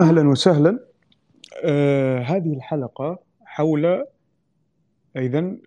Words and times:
أهلا 0.00 0.28
وسهلا. 0.28 0.78
آه 1.64 2.18
هذه 2.18 2.52
الحلقة 2.54 3.18
حول 3.44 4.04
أيضا 5.16 5.58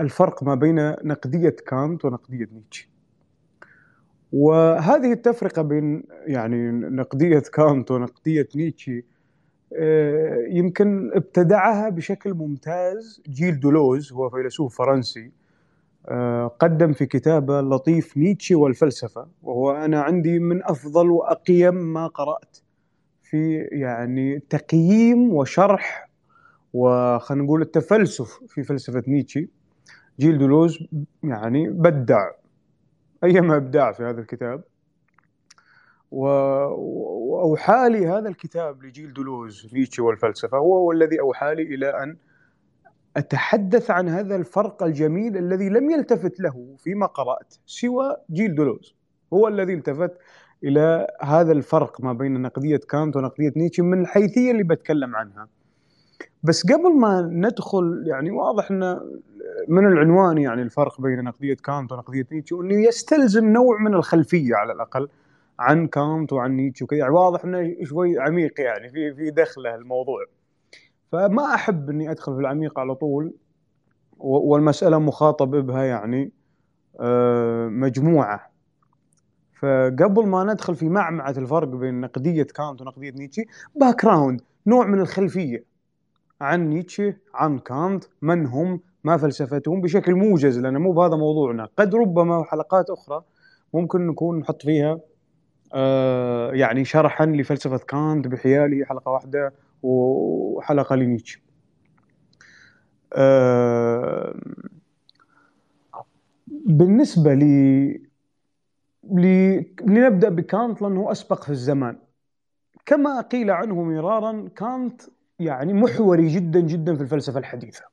الفرق 0.00 0.42
ما 0.42 0.54
بين 0.54 0.90
نقدية 0.90 1.56
كانت 1.66 2.04
ونقدية 2.04 2.48
نيتشه 2.52 2.86
وهذه 4.32 5.12
التفرقة 5.12 5.62
بين 5.62 6.02
يعني 6.26 6.70
نقدية 6.70 7.38
كانت 7.54 7.90
ونقدية 7.90 8.48
نيتشه 8.56 9.02
آه 9.76 10.46
يمكن 10.50 11.10
ابتدعها 11.14 11.88
بشكل 11.88 12.34
ممتاز 12.34 13.22
جيل 13.28 13.60
دولوز 13.60 14.12
هو 14.12 14.30
فيلسوف 14.30 14.78
فرنسي 14.78 15.32
آه 16.08 16.46
قدم 16.46 16.92
في 16.92 17.06
كتابة 17.06 17.60
لطيف 17.60 18.16
نيتشه 18.16 18.54
والفلسفة 18.56 19.28
وهو 19.42 19.70
أنا 19.72 20.00
عندي 20.00 20.38
من 20.38 20.64
أفضل 20.64 21.10
وأقيم 21.10 21.74
ما 21.74 22.06
قرأت. 22.06 22.56
في 23.36 23.68
يعني 23.72 24.38
تقييم 24.38 25.34
وشرح 25.34 26.10
وخلينا 26.72 27.44
نقول 27.44 27.62
التفلسف 27.62 28.40
في 28.48 28.62
فلسفة 28.62 29.02
نيتشه 29.08 29.48
جيل 30.20 30.38
دولوز 30.38 30.78
يعني 31.22 31.68
بدع 31.68 32.30
أيما 33.24 33.56
إبداع 33.56 33.92
في 33.92 34.02
هذا 34.02 34.20
الكتاب. 34.20 34.64
وأوحى 36.10 37.88
لي 37.88 38.06
هذا 38.06 38.28
الكتاب 38.28 38.82
لجيل 38.82 39.12
دولوز 39.12 39.70
نيتشه 39.74 40.02
والفلسفة 40.02 40.58
هو 40.58 40.92
الذي 40.92 41.20
أوحى 41.20 41.54
لي 41.54 41.62
إلى 41.62 42.02
أن 42.02 42.16
أتحدث 43.16 43.90
عن 43.90 44.08
هذا 44.08 44.36
الفرق 44.36 44.82
الجميل 44.82 45.36
الذي 45.36 45.68
لم 45.68 45.90
يلتفت 45.90 46.40
له 46.40 46.76
فيما 46.78 47.06
قرأت 47.06 47.54
سوى 47.66 48.16
جيل 48.30 48.54
دولوز. 48.54 48.96
هو 49.32 49.48
الذي 49.48 49.74
التفت 49.74 50.12
إلى 50.64 51.06
هذا 51.22 51.52
الفرق 51.52 52.00
ما 52.00 52.12
بين 52.12 52.42
نقدية 52.42 52.76
كانت 52.76 53.16
ونقدية 53.16 53.52
نيتشه 53.56 53.82
من 53.82 54.00
الحيثية 54.00 54.50
اللي 54.50 54.62
بتكلم 54.62 55.16
عنها. 55.16 55.48
بس 56.42 56.72
قبل 56.72 56.96
ما 57.00 57.20
ندخل 57.32 58.04
يعني 58.06 58.30
واضح 58.30 58.70
ان 58.70 59.00
من 59.68 59.86
العنوان 59.86 60.38
يعني 60.38 60.62
الفرق 60.62 61.00
بين 61.00 61.24
نقدية 61.24 61.54
كانت 61.54 61.92
ونقدية 61.92 62.26
نيتشه 62.32 62.60
انه 62.60 62.74
يستلزم 62.74 63.52
نوع 63.52 63.80
من 63.80 63.94
الخلفية 63.94 64.54
على 64.54 64.72
الأقل 64.72 65.08
عن 65.58 65.86
كانت 65.86 66.32
وعن 66.32 66.56
نيتشه 66.56 66.84
وكذا 66.84 66.98
يعني 66.98 67.12
واضح 67.12 67.44
إنه 67.44 67.76
شوي 67.84 68.18
عميق 68.18 68.60
يعني 68.60 68.90
في 68.90 69.14
في 69.14 69.30
دخله 69.30 69.74
الموضوع. 69.74 70.24
فما 71.12 71.54
أحب 71.54 71.90
إني 71.90 72.10
أدخل 72.10 72.34
في 72.34 72.40
العميق 72.40 72.78
على 72.78 72.94
طول 72.94 73.34
والمسألة 74.18 74.98
مخاطب 74.98 75.50
بها 75.50 75.84
يعني 75.84 76.32
آه، 77.00 77.68
مجموعة 77.68 78.50
فقبل 79.60 80.26
ما 80.26 80.44
ندخل 80.44 80.74
في 80.74 80.88
معمعة 80.88 81.30
الفرق 81.30 81.68
بين 81.68 82.00
نقدية 82.00 82.42
كانت 82.42 82.80
ونقدية 82.82 83.10
نيتشه 83.10 83.44
background 83.74 84.40
نوع 84.66 84.86
من 84.86 85.00
الخلفية 85.00 85.64
عن 86.40 86.68
نيتشه 86.68 87.16
عن 87.34 87.58
كانت 87.58 88.04
من 88.22 88.46
هم 88.46 88.80
ما 89.04 89.16
فلسفتهم 89.16 89.80
بشكل 89.80 90.14
موجز 90.14 90.58
لأن 90.58 90.76
مو 90.76 90.92
بهذا 90.92 91.16
موضوعنا. 91.16 91.68
قد 91.78 91.94
ربما 91.94 92.44
حلقات 92.44 92.90
أخرى 92.90 93.22
ممكن 93.74 94.06
نكون 94.06 94.38
نحط 94.38 94.62
فيها 94.62 95.00
آه 95.74 96.52
يعني 96.52 96.84
شرحا 96.84 97.26
لفلسفة 97.26 97.78
كانت 97.78 98.28
بحياله 98.28 98.84
حلقة 98.84 99.10
واحدة 99.10 99.52
وحلقة 99.82 100.96
لنيتشه 100.96 101.40
آه 103.12 104.34
بالنسبة 106.48 107.34
لي 107.34 108.00
لنبدأ 109.10 110.28
بكانت 110.28 110.82
لأنه 110.82 111.12
أسبق 111.12 111.42
في 111.42 111.50
الزمان. 111.50 111.98
كما 112.86 113.20
قيل 113.20 113.50
عنه 113.50 113.82
مرارا 113.82 114.48
كانت 114.56 115.02
يعني 115.38 115.72
محوري 115.72 116.28
جدا 116.28 116.60
جدا 116.60 116.94
في 116.94 117.02
الفلسفة 117.02 117.38
الحديثة. 117.38 117.84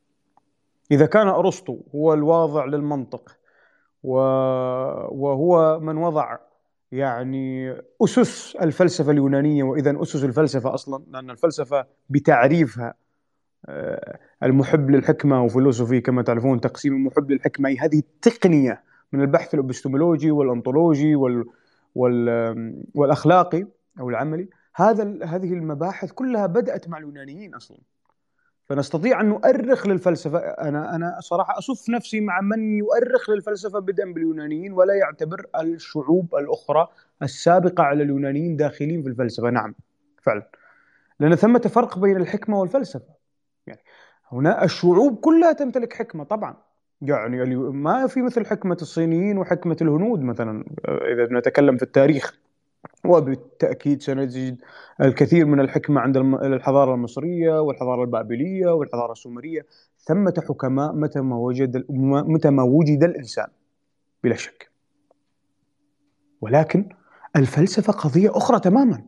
إذا 0.91 1.05
كان 1.05 1.27
أرسطو 1.27 1.77
هو 1.95 2.13
الواضع 2.13 2.65
للمنطق 2.65 3.37
وهو 4.03 5.79
من 5.79 5.97
وضع 5.97 6.37
يعني 6.91 7.75
أسس 8.03 8.55
الفلسفة 8.55 9.11
اليونانية 9.11 9.63
وإذا 9.63 10.01
أسس 10.01 10.23
الفلسفة 10.23 10.73
أصلا 10.73 11.03
لأن 11.11 11.29
الفلسفة 11.29 11.85
بتعريفها 12.09 12.93
آه، 13.65 14.19
المحب 14.43 14.89
للحكمة 14.89 15.43
وفلسفي 15.43 16.01
كما 16.01 16.21
تعرفون 16.21 16.61
تقسيم 16.61 16.93
المحب 16.93 17.31
للحكمة 17.31 17.75
هذه 17.79 17.99
التقنية 17.99 18.83
من 19.13 19.21
البحث 19.21 19.53
الإبستمولوجي 19.53 20.31
والأنطولوجي 20.31 21.15
وال 21.15 21.45
وال 21.95 22.83
والأخلاقي 22.95 23.67
أو 23.99 24.09
العملي. 24.09 24.49
هذا 24.75 25.25
هذه 25.25 25.53
المباحث 25.53 26.11
كلها 26.11 26.45
بدأت 26.45 26.89
مع 26.89 26.97
اليونانيين 26.97 27.55
أصلا. 27.55 27.77
فنستطيع 28.65 29.21
أن 29.21 29.25
نؤرخ 29.25 29.87
للفلسفة. 29.87 30.39
أنا 30.39 30.95
أنا 30.95 31.17
صراحة 31.19 31.57
أصف 31.57 31.89
نفسي 31.89 32.21
مع 32.21 32.41
من 32.41 32.77
يؤرخ 32.77 33.29
للفلسفة 33.29 33.79
بدءا 33.79 34.13
باليونانيين 34.13 34.73
ولا 34.73 34.93
يعتبر 34.93 35.45
الشعوب 35.61 36.35
الأخرى 36.35 36.87
السابقة 37.21 37.83
على 37.83 38.03
اليونانيين 38.03 38.55
داخلين 38.55 39.03
في 39.03 39.09
الفلسفة. 39.09 39.49
نعم 39.49 39.75
فعلا. 40.21 40.49
لأن 41.19 41.35
ثمة 41.35 41.59
فرق 41.59 41.99
بين 41.99 42.17
الحكمة 42.17 42.59
والفلسفة. 42.59 43.13
يعني 43.67 43.81
هنا 44.31 44.63
الشعوب 44.63 45.15
كلها 45.19 45.51
تمتلك 45.51 45.93
حكمة 45.93 46.23
طبعا. 46.23 46.72
يعني 47.03 47.55
ما 47.55 48.07
في 48.07 48.21
مثل 48.21 48.45
حكمة 48.45 48.77
الصينيين 48.81 49.37
وحكمة 49.37 49.77
الهنود 49.81 50.21
مثلا 50.21 50.65
إذا 50.87 51.27
نتكلم 51.39 51.77
في 51.77 51.83
التاريخ. 51.83 52.39
وبالتأكيد 53.05 54.01
سنجد 54.01 54.57
الكثير 55.01 55.45
من 55.45 55.59
الحكمة 55.59 56.01
عند 56.01 56.17
الحضارة 56.17 56.93
المصرية 56.93 57.61
والحضارة 57.61 58.01
البابلية 58.01 58.67
والحضارة 58.67 59.11
السومرية. 59.11 59.65
ثمة 59.99 60.43
حكماء 60.49 60.93
متى 60.93 61.21
ما 61.21 61.35
وجد 61.35 61.85
متى 61.89 62.49
ما 62.49 62.63
وجد 62.63 63.03
الإنسان 63.03 63.47
بلا 64.23 64.35
شك. 64.35 64.69
ولكن 66.41 66.89
الفلسفة 67.35 67.93
قضية 67.93 68.37
أخرى 68.37 68.59
تماما. 68.59 69.03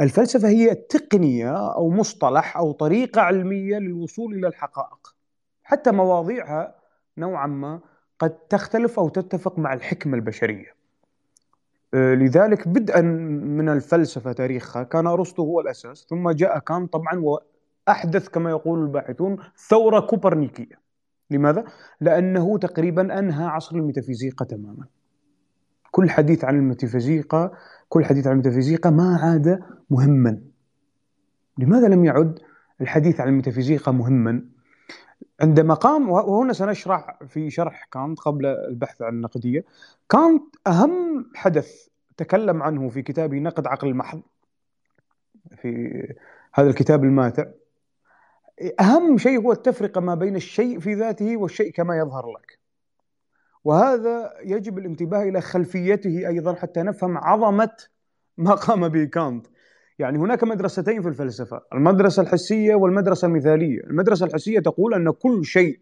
الفلسفة 0.00 0.48
هي 0.48 0.74
تقنية 0.74 1.72
أو 1.74 1.90
مصطلح 1.90 2.56
أو 2.56 2.72
طريقة 2.72 3.20
علمية 3.20 3.78
للوصول 3.78 4.34
إلى 4.34 4.48
الحقائق 4.48 5.14
حتى 5.62 5.90
مواضيعها 5.90 6.77
نوعا 7.18 7.46
ما 7.46 7.80
قد 8.18 8.30
تختلف 8.30 8.98
أو 8.98 9.08
تتفق 9.08 9.58
مع 9.58 9.72
الحكمة 9.72 10.14
البشرية. 10.14 10.78
آه، 11.94 12.14
لذلك 12.14 12.68
بدءا 12.68 13.00
من 13.00 13.68
الفلسفة 13.68 14.32
تاريخها 14.32 14.82
كان 14.82 15.06
أرسطو 15.06 15.42
هو 15.42 15.60
الأساس 15.60 16.06
ثم 16.10 16.30
جاء 16.30 16.58
كانت 16.58 16.92
طبعا 16.92 17.40
وأحدث 17.88 18.28
كما 18.28 18.50
يقول 18.50 18.82
الباحثون 18.82 19.36
ثورة 19.68 20.00
كوبرنيكية. 20.00 20.80
لماذا؟ 21.30 21.64
لأنه 22.00 22.58
تقريبا 22.58 23.18
أنهى 23.18 23.44
عصر 23.44 23.76
الميتافيزيقا 23.76 24.44
تماما. 24.44 24.86
كل 25.90 26.10
حديث 26.10 26.44
عن 26.44 26.56
الميتافيزيقا 26.56 27.50
كل 27.88 28.04
حديث 28.04 28.26
عن 28.26 28.32
الميتافيزيقا 28.32 28.90
ما 28.90 29.16
عاد 29.22 29.60
مهما. 29.90 30.40
لماذا 31.58 31.88
لم 31.88 32.04
يعد 32.04 32.38
الحديث 32.80 33.20
عن 33.20 33.28
الميتافيزيقا 33.28 33.92
مهما؟ 33.92 34.42
عندما 35.40 35.74
قام 35.74 36.10
وهنا 36.10 36.52
سنشرح 36.52 37.18
في 37.28 37.50
شرح 37.50 37.84
كانت 37.84 38.20
قبل 38.20 38.46
البحث 38.46 39.02
عن 39.02 39.12
النقدية. 39.12 39.64
كانت 40.08 40.42
أهم 40.66 41.30
حدث 41.34 41.88
تكلم 42.16 42.62
عنه 42.62 42.88
في 42.88 43.02
كتابه 43.02 43.38
نقد 43.38 43.66
عقل 43.66 43.88
المحض 43.88 44.22
في 45.56 46.02
هذا 46.54 46.68
الكتاب 46.68 47.04
الماتع. 47.04 47.44
أهم 48.80 49.18
شيء 49.18 49.42
هو 49.42 49.52
التفرقة 49.52 50.00
ما 50.00 50.14
بين 50.14 50.36
الشيء 50.36 50.78
في 50.78 50.94
ذاته 50.94 51.36
والشيء 51.36 51.72
كما 51.72 51.98
يظهر 51.98 52.32
لك. 52.32 52.58
وهذا 53.64 54.32
يجب 54.44 54.78
الانتباه 54.78 55.22
إلى 55.22 55.40
خلفيته 55.40 56.28
أيضا 56.28 56.54
حتى 56.54 56.82
نفهم 56.82 57.18
عظمة 57.18 57.76
ما 58.36 58.54
قام 58.54 58.88
به 58.88 59.04
كانت. 59.04 59.46
يعني 59.98 60.18
هناك 60.18 60.44
مدرستين 60.44 61.02
في 61.02 61.08
الفلسفة 61.08 61.60
المدرسة 61.74 62.22
الحسية 62.22 62.74
والمدرسة 62.74 63.26
المثالية. 63.26 63.80
المدرسة 63.84 64.26
الحسية 64.26 64.60
تقول 64.60 64.94
أن 64.94 65.10
كل 65.10 65.44
شيء 65.44 65.80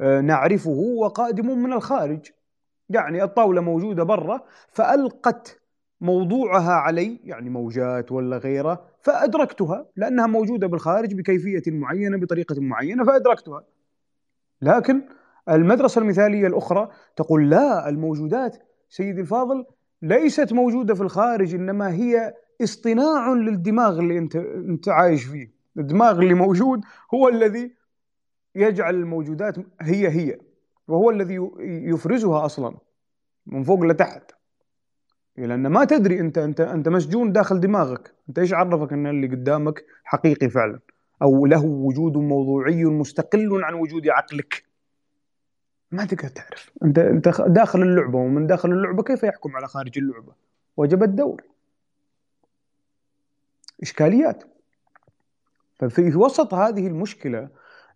آه، 0.00 0.20
نعرفه 0.20 0.70
وقادم 0.70 1.58
من 1.58 1.72
الخارج. 1.72 2.26
يعني 2.88 3.22
الطاولة 3.22 3.60
موجودة 3.60 4.02
برا 4.02 4.40
فألقت 4.68 5.60
موضوعها 6.00 6.72
علي 6.72 7.20
يعني 7.24 7.50
موجات 7.50 8.12
ولا 8.12 8.38
غيره 8.38 8.84
فأدركتها 9.00 9.86
لأنها 9.96 10.26
موجودة 10.26 10.66
بالخارج 10.66 11.14
بكيفية 11.14 11.62
معينة 11.66 12.18
بطريقة 12.18 12.60
معينة 12.60 13.04
فأدركتها. 13.04 13.64
لكن 14.62 15.02
المدرسة 15.48 16.00
المثالية 16.00 16.46
الأخرى 16.46 16.88
تقول 17.16 17.50
لا 17.50 17.88
الموجودات 17.88 18.56
سيدي 18.88 19.20
الفاضل 19.20 19.64
ليست 20.02 20.52
موجودة 20.52 20.94
في 20.94 21.00
الخارج 21.00 21.54
إنما 21.54 21.92
هي 21.92 22.34
اصطناع 22.62 23.32
للدماغ 23.32 23.98
اللي 23.98 24.18
انت 24.18 24.36
انت 24.36 24.88
عايش 24.88 25.24
فيه. 25.24 25.50
الدماغ 25.78 26.18
اللي 26.18 26.34
موجود 26.34 26.80
هو 27.14 27.28
الذي 27.28 27.72
يجعل 28.54 28.94
الموجودات 28.94 29.56
هي 29.80 30.08
هي 30.08 30.38
وهو 30.88 31.10
الذي 31.10 31.50
يفرزها 31.60 32.44
أصلا 32.44 32.76
من 33.46 33.62
فوق 33.62 33.84
لتحت. 33.84 34.32
لأن 35.36 35.66
ما 35.66 35.84
تدري 35.84 36.20
أنت 36.20 36.38
أنت 36.38 36.60
أنت 36.60 36.88
مسجون 36.88 37.32
داخل 37.32 37.60
دماغك. 37.60 38.14
أنت 38.28 38.38
إيش 38.38 38.52
عرفك 38.52 38.92
أن 38.92 39.06
اللي 39.06 39.26
قدامك 39.26 39.84
حقيقي 40.04 40.48
فعلا؟ 40.48 40.80
أو 41.22 41.46
له 41.46 41.64
وجود 41.64 42.16
موضوعي 42.16 42.84
مستقل 42.84 43.64
عن 43.64 43.74
وجود 43.74 44.08
عقلك. 44.08 44.64
ما 45.90 46.04
تقدر 46.04 46.28
تعرف. 46.28 46.70
أنت 46.84 46.98
أنت 46.98 47.40
داخل 47.46 47.82
اللعبة 47.82 48.18
ومن 48.18 48.46
داخل 48.46 48.72
اللعبة 48.72 49.02
كيف 49.02 49.22
يحكم 49.22 49.56
على 49.56 49.68
خارج 49.68 49.98
اللعبة؟ 49.98 50.32
وجب 50.76 51.02
الدور. 51.02 51.42
إشكاليات. 53.82 54.44
ففي 55.78 56.16
وسط 56.16 56.54
هذه 56.54 56.86
المشكلة 56.86 57.48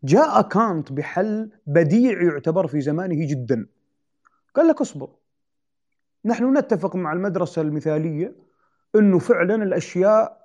جاء 0.05 0.43
كانت 0.43 0.93
بحل 0.93 1.51
بديع 1.67 2.23
يعتبر 2.23 2.67
في 2.67 2.81
زمانه 2.81 3.27
جدا. 3.31 3.67
قال 4.55 4.69
لك 4.69 4.81
اصبر. 4.81 5.11
نحن 6.25 6.59
نتفق 6.59 6.97
مع 6.97 7.13
المدرسة 7.13 7.63
المثالية 7.63 8.35
أنه 8.97 9.19
فعلا 9.19 9.55
الأشياء 9.55 10.43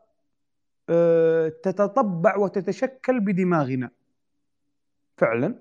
آه، 0.90 1.50
تتطبع 1.50 2.38
وتتشكل 2.38 3.20
بدماغنا. 3.20 3.90
فعلا. 5.18 5.56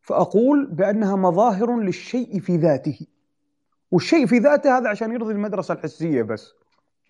فأقول 0.00 0.66
بأنها 0.66 1.16
مظاهر 1.16 1.80
للشيء 1.80 2.40
في 2.40 2.56
ذاته. 2.56 3.06
والشيء 3.90 4.26
في 4.26 4.38
ذاته 4.38 4.78
هذا 4.78 4.88
عشان 4.88 5.12
يرضي 5.12 5.32
المدرسة 5.32 5.74
الحسية 5.74 6.22
بس. 6.22 6.54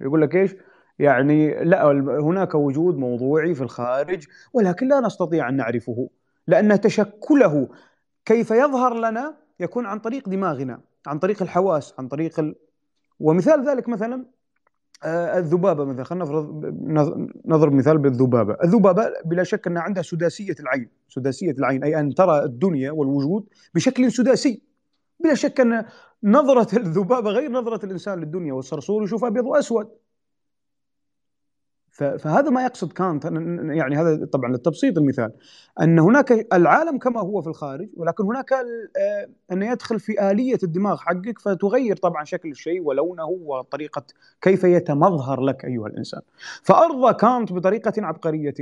يقول 0.01 0.23
لك 0.23 0.37
إيش؟ 0.37 0.55
يعني 0.99 1.65
لا 1.65 1.85
هناك 2.21 2.55
وجود 2.55 2.97
موضوعي 2.97 3.55
في 3.55 3.63
الخارج 3.63 4.27
ولكن 4.53 4.89
لا 4.89 5.01
نستطيع 5.01 5.49
أن 5.49 5.57
نعرفه 5.57 6.09
لأن 6.47 6.81
تشكله 6.81 7.69
كيف 8.25 8.51
يظهر 8.51 8.95
لنا 8.95 9.37
يكون 9.61 9.87
عن 9.87 9.99
طريق 9.99 10.29
دماغنا 10.29 10.81
عن 11.07 11.19
طريق 11.19 11.43
الحواس 11.43 11.95
عن 11.99 12.09
طريق 12.09 12.41
ال... 12.41 12.55
ومثال 13.21 13.69
ذلك 13.69 13.89
مثلا 13.89 14.27
آه، 15.05 15.39
الذبابة 15.39 15.85
مثلا 15.85 16.05
خلينا 16.05 16.25
نفرض 16.25 16.65
نضرب 17.45 17.73
مثال 17.73 17.99
بالذبابة، 17.99 18.57
الذبابة 18.65 19.13
بلا 19.25 19.43
شك 19.43 19.67
ان 19.67 19.79
عندها 19.79 20.03
سداسية 20.03 20.55
العين، 20.61 20.89
سداسية 21.09 21.51
العين 21.51 21.85
أي 21.85 22.01
أن 22.01 22.15
ترى 22.15 22.45
الدنيا 22.45 22.91
والوجود 22.91 23.47
بشكل 23.75 24.13
سداسي. 24.13 24.63
بلا 25.21 25.35
شك 25.35 25.61
أن 25.61 25.85
نظرة 26.25 26.79
الذبابة 26.79 27.31
غير 27.31 27.51
نظرة 27.51 27.85
الإنسان 27.87 28.21
للدنيا 28.21 28.53
والصرصور 28.53 29.05
يشوف 29.05 29.25
أبيض 29.25 29.45
وأسود. 29.45 29.89
فهذا 31.97 32.51
ما 32.51 32.65
يقصد 32.65 32.93
كانت. 32.93 33.25
يعني 33.75 33.97
هذا 33.97 34.25
طبعا 34.27 34.51
للتبسيط 34.51 34.99
المثال. 34.99 35.33
أن 35.81 35.99
هناك 35.99 36.47
العالم 36.53 36.99
كما 36.99 37.21
هو 37.21 37.43
في 37.43 37.49
الخارج 37.49 37.89
ولكن 37.97 38.25
هناك 38.25 38.53
آه، 38.53 39.29
أن 39.53 39.63
يدخل 39.63 40.01
في 40.01 40.31
آلية 40.31 40.59
الدماغ 40.63 40.97
حقك 40.97 41.39
فتغير 41.39 41.97
طبعا 41.97 42.25
شكل 42.25 42.49
الشيء 42.49 42.83
ولونه 42.83 43.27
وطريقة 43.27 44.03
كيف 44.43 44.65
يتمظهر 44.65 45.41
لك 45.41 45.65
أيها 45.65 45.87
الإنسان. 45.87 46.21
فأرضى 46.63 47.15
كانت 47.15 47.53
بطريقة 47.53 47.93
عبقرية. 47.99 48.55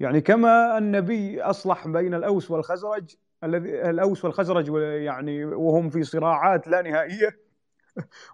يعني 0.00 0.20
كما 0.20 0.78
النبي 0.78 1.42
أصلح 1.42 1.88
بين 1.88 2.14
الأوس 2.14 2.50
والخزرج 2.50 3.16
الذي 3.44 3.90
الأوس 3.90 4.24
والخزرج 4.24 4.68
يعني 5.02 5.44
وهم 5.44 5.90
في 5.90 6.02
صراعات 6.02 6.68
لا 6.68 6.82
نهائية 6.82 7.40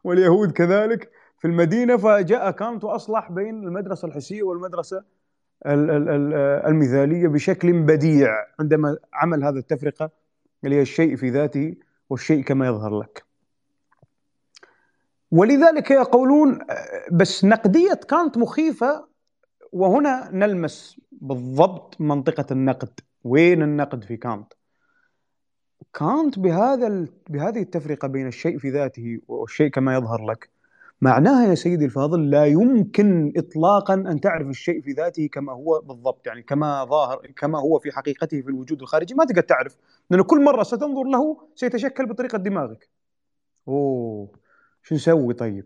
واليهود 0.05 0.53
كذلك. 0.53 1.24
في 1.45 1.51
المدينة 1.51 1.97
فجاء 1.97 2.51
كانت 2.51 2.85
وأصلح 2.85 3.33
بين 3.33 3.65
المدرسة 3.65 4.09
الحسية 4.09 4.43
والمدرسة 4.43 5.05
المثالية 6.67 7.29
بشكل 7.29 7.83
بديع 7.83 8.29
عندما 8.61 8.97
عمل 9.13 9.45
هذا 9.45 9.59
التفرقة 9.59 10.11
اللي 10.65 10.77
هي 10.77 10.83
الشيء 10.83 11.17
في 11.17 11.31
ذاته 11.31 11.75
والشيء 12.11 12.43
كما 12.45 12.67
يظهر 12.67 13.01
لك. 13.01 13.25
ولذلك 15.31 15.91
يقولون 15.91 16.59
بس 17.13 17.45
نقدية 17.45 18.01
كانت 18.09 18.39
مخيفة 18.39 19.09
وهنا 19.73 20.31
نلمس 20.33 21.01
بالضبط 21.13 22.01
منطقة 22.01 22.47
النقد. 22.51 23.01
وين 23.25 23.63
النقد 23.63 24.05
في 24.05 24.17
كانت؟ 24.17 24.53
كانت 25.95 26.39
بهذا 26.39 27.07
بهذه 27.29 27.63
التفرقة 27.63 28.09
بين 28.09 28.27
الشيء 28.27 28.59
في 28.59 28.71
ذاته 28.71 29.19
والشيء 29.29 29.71
كما 29.71 29.95
يظهر 29.95 30.27
لك. 30.31 30.54
معناها 31.01 31.47
يا 31.47 31.55
سيدي 31.55 31.85
الفاضل 31.85 32.31
لا 32.31 32.45
يمكن 32.45 33.33
اطلاقا 33.37 33.95
أن 33.95 34.21
تعرف 34.21 34.49
الشيء 34.49 34.81
في 34.83 34.93
ذاته 34.93 35.29
كما 35.33 35.53
هو 35.53 35.81
بالضبط 35.81 36.27
يعني 36.27 36.43
كما 36.43 36.85
ظاهر 36.85 37.27
كما 37.37 37.59
هو 37.59 37.79
في 37.79 37.93
حقيقته 37.93 38.41
في 38.41 38.49
الوجود 38.49 38.83
الخارجي 38.83 39.15
ما 39.15 39.25
تقدر 39.25 39.43
تعرف 39.43 39.77
لأنه 40.11 40.25
كل 40.25 40.45
مرة 40.45 40.63
ستنظر 40.63 41.05
له 41.05 41.37
سيتشكل 41.55 42.07
بطريقة 42.07 42.39
دماغك. 42.39 42.89
أوه 43.69 44.29
شو 44.83 44.95
نسوي 44.95 45.35
طيب؟ 45.35 45.65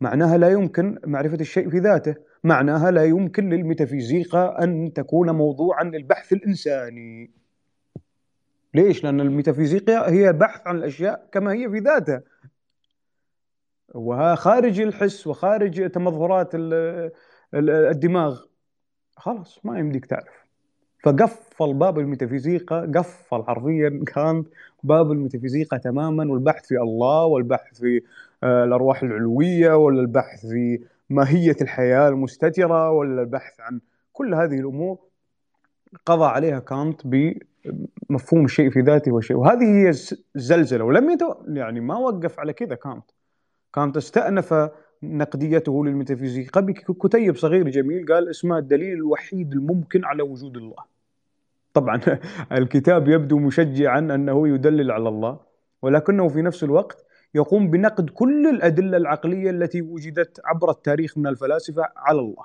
معناها 0.00 0.38
لا 0.38 0.48
يمكن 0.50 0.98
معرفة 1.06 1.40
الشيء 1.40 1.70
في 1.70 1.78
ذاته، 1.78 2.14
معناها 2.44 2.90
لا 2.90 3.04
يمكن 3.04 3.50
للميتافيزيقا 3.50 4.64
أن 4.64 4.92
تكون 4.92 5.30
موضوعا 5.30 5.84
للبحث 5.84 6.32
الإنساني. 6.32 7.30
ليش؟ 8.74 9.04
لأن 9.04 9.20
الميتافيزيقا 9.20 10.10
هي 10.10 10.32
بحث 10.32 10.66
عن 10.66 10.76
الأشياء 10.76 11.28
كما 11.32 11.52
هي 11.52 11.70
في 11.70 11.78
ذاتها. 11.78 12.22
وخارج 13.94 14.80
الحس 14.80 15.26
وخارج 15.26 15.90
تمظهرات 15.90 16.50
الدماغ. 17.54 18.40
خلاص 19.16 19.60
ما 19.64 19.78
يمديك 19.78 20.06
تعرف. 20.06 20.40
فقفل 21.02 21.74
باب 21.74 21.98
الميتافيزيقا 21.98 22.92
قفل 22.96 23.42
حرفيا 23.42 24.00
كان 24.14 24.44
باب 24.82 25.12
الميتافيزيقا 25.12 25.76
تماما 25.76 26.32
والبحث 26.32 26.66
في 26.66 26.76
الله 26.76 27.24
والبحث 27.24 27.80
في 27.80 28.02
آه، 28.42 28.64
الأرواح 28.64 29.02
العلوية 29.02 29.76
ولا 29.76 30.00
البحث 30.00 30.46
في 30.46 30.80
ماهية 31.10 31.56
الحياة 31.60 32.08
المستتره 32.08 32.90
ولا 32.90 33.22
البحث 33.22 33.60
عن 33.60 33.80
كل 34.12 34.34
هذه 34.34 34.60
الأمور. 34.60 34.98
قضى 36.06 36.24
عليها 36.24 36.58
كانت 36.58 37.00
بمفهوم 37.06 38.44
الشيء 38.44 38.70
في 38.70 38.80
ذاته 38.80 39.12
والشيء 39.12 39.36
وهذه 39.36 39.64
هي 39.64 39.88
الزلزلة 40.36 40.84
ولم 40.84 41.10
يتو 41.10 41.34
يعني 41.48 41.80
ما 41.80 41.96
وقف 41.96 42.40
على 42.40 42.52
كذا 42.52 42.74
كانت. 42.74 43.04
كانت 43.74 43.96
استأنف 43.96 44.70
نقديته 45.02 45.84
للميتافيزيقا 45.84 46.60
بكتيب 46.60 47.36
صغير 47.36 47.68
جميل 47.68 48.06
قال 48.12 48.30
اسمه 48.30 48.58
الدليل 48.58 48.92
الوحيد 48.92 49.52
الممكن 49.52 50.04
على 50.04 50.22
وجود 50.22 50.56
الله. 50.56 50.84
طبعا 51.74 52.00
الكتاب 52.52 53.08
يبدو 53.08 53.38
مشجعا 53.38 53.98
أنه 53.98 54.48
يدلل 54.48 54.90
على 54.90 55.08
الله 55.08 55.40
ولكنه 55.82 56.28
في 56.28 56.42
نفس 56.42 56.64
الوقت 56.64 57.06
يقوم 57.34 57.70
بنقد 57.70 58.10
كل 58.10 58.46
الأدلة 58.46 58.96
العقلية 58.96 59.50
التي 59.50 59.82
وجدت 59.82 60.40
عبر 60.44 60.70
التاريخ 60.70 61.18
من 61.18 61.26
الفلاسفة 61.26 61.82
على 61.96 62.20
الله. 62.20 62.44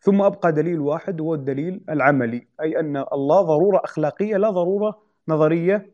ثم 0.00 0.22
أبقى 0.22 0.52
دليل 0.52 0.80
واحد 0.80 1.20
هو 1.20 1.34
الدليل 1.34 1.84
العملي 1.90 2.46
أي 2.60 2.80
أن 2.80 2.96
الله 2.96 3.42
ضرورة 3.42 3.80
أخلاقية 3.84 4.36
لا 4.36 4.50
ضرورة 4.50 5.02
نظرية 5.28 5.90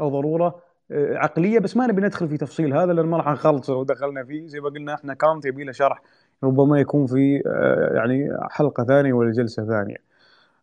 أو 0.00 0.08
ضرورة 0.08 0.62
عقلية 0.90 1.58
بس 1.58 1.76
ما 1.76 1.86
نبي 1.86 2.02
ندخل 2.02 2.28
في 2.28 2.36
تفصيل 2.36 2.74
هذا 2.74 2.92
لأن 2.92 3.06
ما 3.06 3.16
راح 3.16 3.28
نخلصه 3.28 3.74
ودخلنا 3.74 4.24
فيه 4.24 4.46
زي 4.46 4.60
ما 4.60 4.68
قلنا 4.68 4.94
إحنا 4.94 5.14
كانت 5.14 5.44
يبي 5.44 5.64
له 5.64 5.72
شرح 5.72 6.02
ربما 6.44 6.80
يكون 6.80 7.06
في 7.06 7.42
آه، 7.46 7.94
يعني 7.94 8.28
حلقة 8.50 8.84
ثانية 8.84 9.12
ولا 9.12 9.32
جلسة 9.32 9.66
ثانية. 9.66 9.96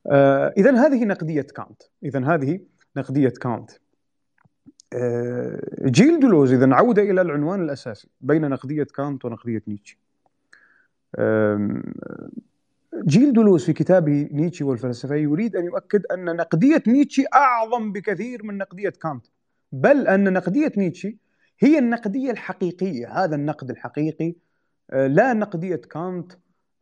آه، 0.07 0.53
اذا 0.57 0.71
هذه 0.71 1.05
نقدية 1.05 1.41
كانت، 1.41 1.81
اذا 2.03 2.25
هذه 2.25 2.59
نقدية 2.97 3.29
كانت. 3.29 3.71
جيل 5.85 6.19
دولوز 6.19 6.53
اذا 6.53 6.73
عودة 6.75 7.01
إلى 7.01 7.21
العنوان 7.21 7.61
الأساسي 7.61 8.07
بين 8.21 8.49
نقدية 8.49 8.83
كانت 8.83 9.25
ونقدية 9.25 9.63
نيتشه. 9.67 9.97
جيل 13.05 13.33
دولوز 13.33 13.65
في 13.65 13.73
كتابه 13.73 14.29
نيتشه 14.31 14.65
والفلسفة 14.65 15.15
يريد 15.15 15.55
أن 15.55 15.65
يؤكد 15.65 16.05
أن 16.05 16.35
نقدية 16.35 16.83
نيتشه 16.87 17.23
أعظم 17.33 17.91
بكثير 17.91 18.43
من 18.43 18.57
نقدية 18.57 18.89
كانت. 18.89 19.25
بل 19.71 20.07
أن 20.07 20.33
نقدية 20.33 20.71
نيتشه 20.77 21.13
هي 21.59 21.79
النقدية 21.79 22.31
الحقيقية. 22.31 23.23
هذا 23.23 23.35
النقد 23.35 23.69
الحقيقي 23.69 24.35
آه، 24.91 25.07
لا 25.07 25.33
نقدية 25.33 25.75
كانت 25.75 26.31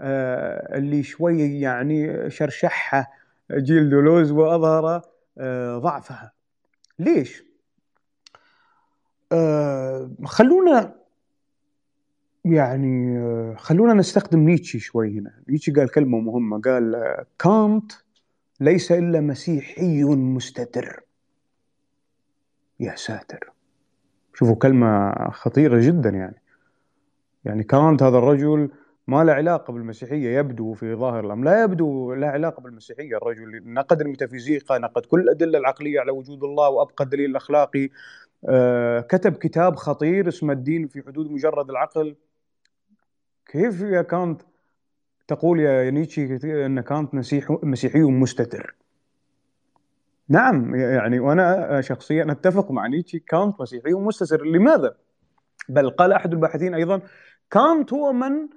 آه، 0.01 0.77
اللي 0.77 1.03
شوي 1.03 1.59
يعني 1.59 2.29
شرشحها 2.29 3.07
جيل 3.51 3.89
دولوز 3.89 4.31
وأظهر 4.31 5.01
آه، 5.37 5.77
ضعفها. 5.77 6.31
ليش؟ 6.99 7.43
خلونا 10.25 10.95
يعني 12.45 13.19
خلونا 13.57 13.93
نستخدم 13.93 14.39
نيتشه 14.39 14.77
شوي 14.77 15.19
هنا. 15.19 15.43
نيتشه 15.49 15.73
قال 15.73 15.91
كلمة 15.91 16.19
مهمة 16.19 16.61
قال 16.61 17.15
كانت 17.39 17.91
ليس 18.59 18.91
إلا 18.91 19.21
مسيحي 19.21 20.03
مستتر. 20.03 21.03
يا 22.79 22.95
ساتر. 22.95 23.51
شوفوا 24.33 24.55
كلمة 24.55 25.13
خطيرة 25.31 25.81
جدا 25.81 26.09
يعني. 26.09 26.41
يعني 27.45 27.63
كانت 27.63 28.03
هذا 28.03 28.17
الرجل 28.17 28.69
ما 29.07 29.23
له 29.23 29.33
علاقة 29.33 29.73
بالمسيحية 29.73 30.37
يبدو 30.37 30.73
في 30.73 30.95
ظاهر 30.95 31.25
الأمر. 31.25 31.45
لا 31.45 31.63
يبدو 31.63 32.13
له 32.13 32.27
علاقة 32.27 32.61
بالمسيحية 32.61 33.17
الرجل. 33.17 33.73
نقد 33.73 34.01
الميتافيزيقا 34.01 34.77
نقد 34.77 35.05
كل 35.05 35.19
الأدلة 35.19 35.59
العقلية 35.59 35.99
على 35.99 36.11
وجود 36.11 36.43
الله 36.43 36.69
وأبقى 36.69 37.03
الدليل 37.03 37.29
الأخلاقي 37.29 37.89
آه، 38.49 38.99
كتب 38.99 39.33
كتاب 39.33 39.75
خطير 39.75 40.27
اسمه 40.27 40.53
الدين 40.53 40.87
في 40.87 41.01
حدود 41.01 41.31
مجرد 41.31 41.69
العقل. 41.69 42.15
كيف 43.45 43.81
يا 43.81 44.01
كانت 44.01 44.41
تقول 45.27 45.59
يا 45.59 45.91
نيتشه 45.91 46.65
ان 46.65 46.81
كانت 46.81 47.15
مسيحي 47.63 47.99
مستتر؟ 47.99 48.75
نعم 50.29 50.75
يعني 50.75 51.19
وأنا 51.19 51.81
شخصيا 51.81 52.31
أتفق 52.31 52.71
مع 52.71 52.87
نيتشه 52.87 53.19
كانت 53.27 53.61
مسيحي 53.61 53.93
مستتر 53.93 54.45
لماذا؟ 54.45 54.95
بل 55.69 55.89
قال 55.89 56.11
أحد 56.11 56.33
الباحثين 56.33 56.73
أيضا 56.73 57.01
كانت 57.51 57.93
هو 57.93 58.13
من 58.13 58.47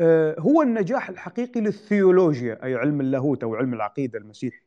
آه، 0.00 0.36
هو 0.38 0.62
النجاح 0.62 1.08
الحقيقي 1.08 1.60
للثيولوجيا 1.60 2.64
أي 2.64 2.74
علم 2.74 3.00
اللاهوت 3.00 3.42
أو 3.42 3.54
علم 3.54 3.74
العقيدة 3.74 4.18
المسيحي. 4.18 4.64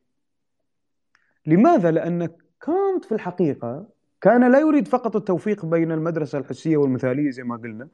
لماذا؟ 1.46 1.90
لأن 1.90 2.28
كانت 2.66 3.04
في 3.04 3.12
الحقيقة 3.12 3.86
كان 4.20 4.52
لا 4.52 4.58
يريد 4.58 4.88
فقط 4.88 5.16
التوفيق 5.16 5.66
بين 5.66 5.92
المدرسة 5.92 6.38
الحسية 6.38 6.76
والمثالية 6.76 7.30
زي 7.30 7.42
ما 7.42 7.56
قلنا 7.56 7.88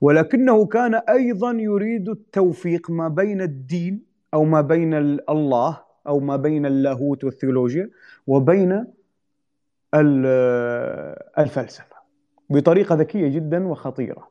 ولكنه 0.00 0.66
كان 0.66 0.94
أيضا 0.94 1.50
يريد 1.50 2.08
التوفيق 2.08 2.90
ما 2.90 3.08
بين 3.08 3.40
الدين 3.40 4.04
أو 4.34 4.44
ما 4.44 4.60
بين 4.60 4.94
الله 5.28 5.89
أو 6.10 6.20
ما 6.20 6.36
بين 6.36 6.66
اللاهوت 6.66 7.24
والثيولوجيا 7.24 7.90
وبين 8.26 8.86
الفلسفة 11.38 11.96
بطريقة 12.50 12.94
ذكية 12.94 13.28
جدا 13.28 13.68
وخطيرة. 13.68 14.28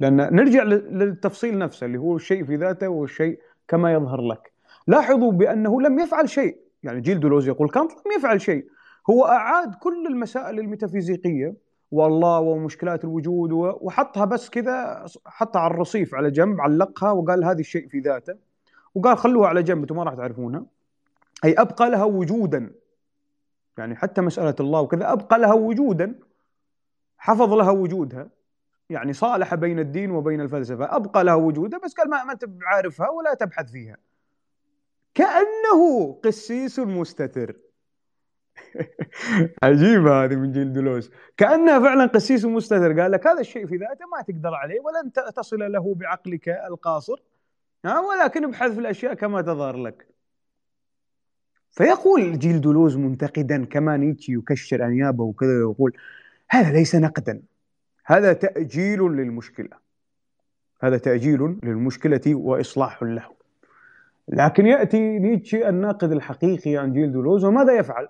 لأن 0.00 0.16
نرجع 0.16 0.62
للتفصيل 0.62 1.58
نفسه 1.58 1.86
اللي 1.86 1.98
هو 1.98 2.16
الشيء 2.16 2.44
في 2.44 2.56
ذاته 2.56 2.88
والشيء 2.88 3.38
كما 3.68 3.92
يظهر 3.92 4.20
لك. 4.20 4.52
لاحظوا 4.86 5.32
بأنه 5.32 5.80
لم 5.80 5.98
يفعل 5.98 6.28
شيء. 6.28 6.56
يعني 6.82 7.00
جيل 7.00 7.20
دولوز 7.20 7.48
يقول 7.48 7.68
كانت 7.68 7.92
لم 7.92 8.12
يفعل 8.18 8.40
شيء. 8.40 8.66
هو 9.10 9.24
أعاد 9.24 9.74
كل 9.74 10.06
المسائل 10.06 10.58
الميتافيزيقية 10.58 11.54
والله 11.90 12.40
ومشكلات 12.40 13.04
الوجود 13.04 13.52
وحطها 13.52 14.24
بس 14.24 14.50
كذا 14.50 15.06
حطها 15.26 15.60
على 15.60 15.74
الرصيف 15.74 16.14
على 16.14 16.30
جنب 16.30 16.60
علقها 16.60 17.10
وقال 17.12 17.44
هذه 17.44 17.60
الشيء 17.60 17.88
في 17.88 18.00
ذاته. 18.00 18.34
وقال 18.94 19.18
خلوها 19.18 19.48
على 19.48 19.62
جنب 19.62 19.80
أنتم 19.80 19.96
ما 19.96 20.02
راح 20.02 20.14
تعرفونها. 20.14 20.66
أي 21.44 21.52
أبقى 21.52 21.90
لها 21.90 22.04
وجودا. 22.04 22.72
يعني 23.78 23.96
حتى 23.96 24.20
مسألة 24.20 24.54
الله 24.60 24.80
وكذا 24.80 25.12
أبقى 25.12 25.38
لها 25.38 25.54
وجودا 25.54 26.14
حفظ 27.18 27.52
لها 27.52 27.70
وجودها 27.70 28.28
يعني 28.90 29.12
صالح 29.12 29.54
بين 29.54 29.78
الدين 29.78 30.10
وبين 30.10 30.40
الفلسفة 30.40 30.96
أبقى 30.96 31.24
لها 31.24 31.34
وجودها 31.34 31.78
بس 31.78 31.94
قال 31.94 32.10
ما 32.10 32.32
انت 32.32 32.44
عارفها 32.62 33.08
ولا 33.08 33.34
تبحث 33.34 33.70
فيها. 33.70 33.96
كأنه 35.14 36.12
قسيس 36.24 36.78
مستتر. 36.78 37.56
عجيبة 39.62 40.24
هذه 40.24 40.36
من 40.36 40.52
جيل 40.52 40.72
دلوز 40.72 41.10
كأنها 41.36 41.80
فعلا 41.80 42.06
قسيس 42.06 42.44
مستتر. 42.44 43.00
قال 43.00 43.12
لك 43.12 43.26
هذا 43.26 43.40
الشيء 43.40 43.66
في 43.66 43.76
ذاته 43.76 44.06
ما 44.06 44.22
تقدر 44.22 44.54
عليه 44.54 44.80
ولن 44.80 45.12
تصل 45.12 45.72
له 45.72 45.94
بعقلك 45.94 46.48
القاصر. 46.48 47.22
ولكن 47.84 48.44
ابحث 48.44 48.72
في 48.72 48.80
الأشياء 48.80 49.14
كما 49.14 49.42
تظهر 49.42 49.76
لك. 49.76 50.15
فيقول 51.76 52.38
جيل 52.38 52.60
دولوز 52.60 52.96
منتقدا 52.96 53.64
كما 53.64 53.96
نيتشي 53.96 54.32
يكشر 54.32 54.84
أنيابه 54.86 55.24
وكذا 55.24 55.64
ويقول 55.64 55.92
هذا 56.50 56.72
ليس 56.72 56.94
نقدا 56.94 57.42
هذا 58.04 58.32
تأجيل 58.32 59.00
للمشكلة 59.00 59.76
هذا 60.80 60.98
تأجيل 60.98 61.58
للمشكلة 61.62 62.20
وإصلاح 62.26 63.02
له. 63.02 63.36
لكن 64.28 64.66
يأتي 64.66 65.18
نيتشه 65.18 65.68
الناقد 65.68 66.12
الحقيقي 66.12 66.76
عن 66.76 66.92
جيل 66.92 67.12
دولوز 67.12 67.44
وماذا 67.44 67.72
يفعل؟ 67.72 68.08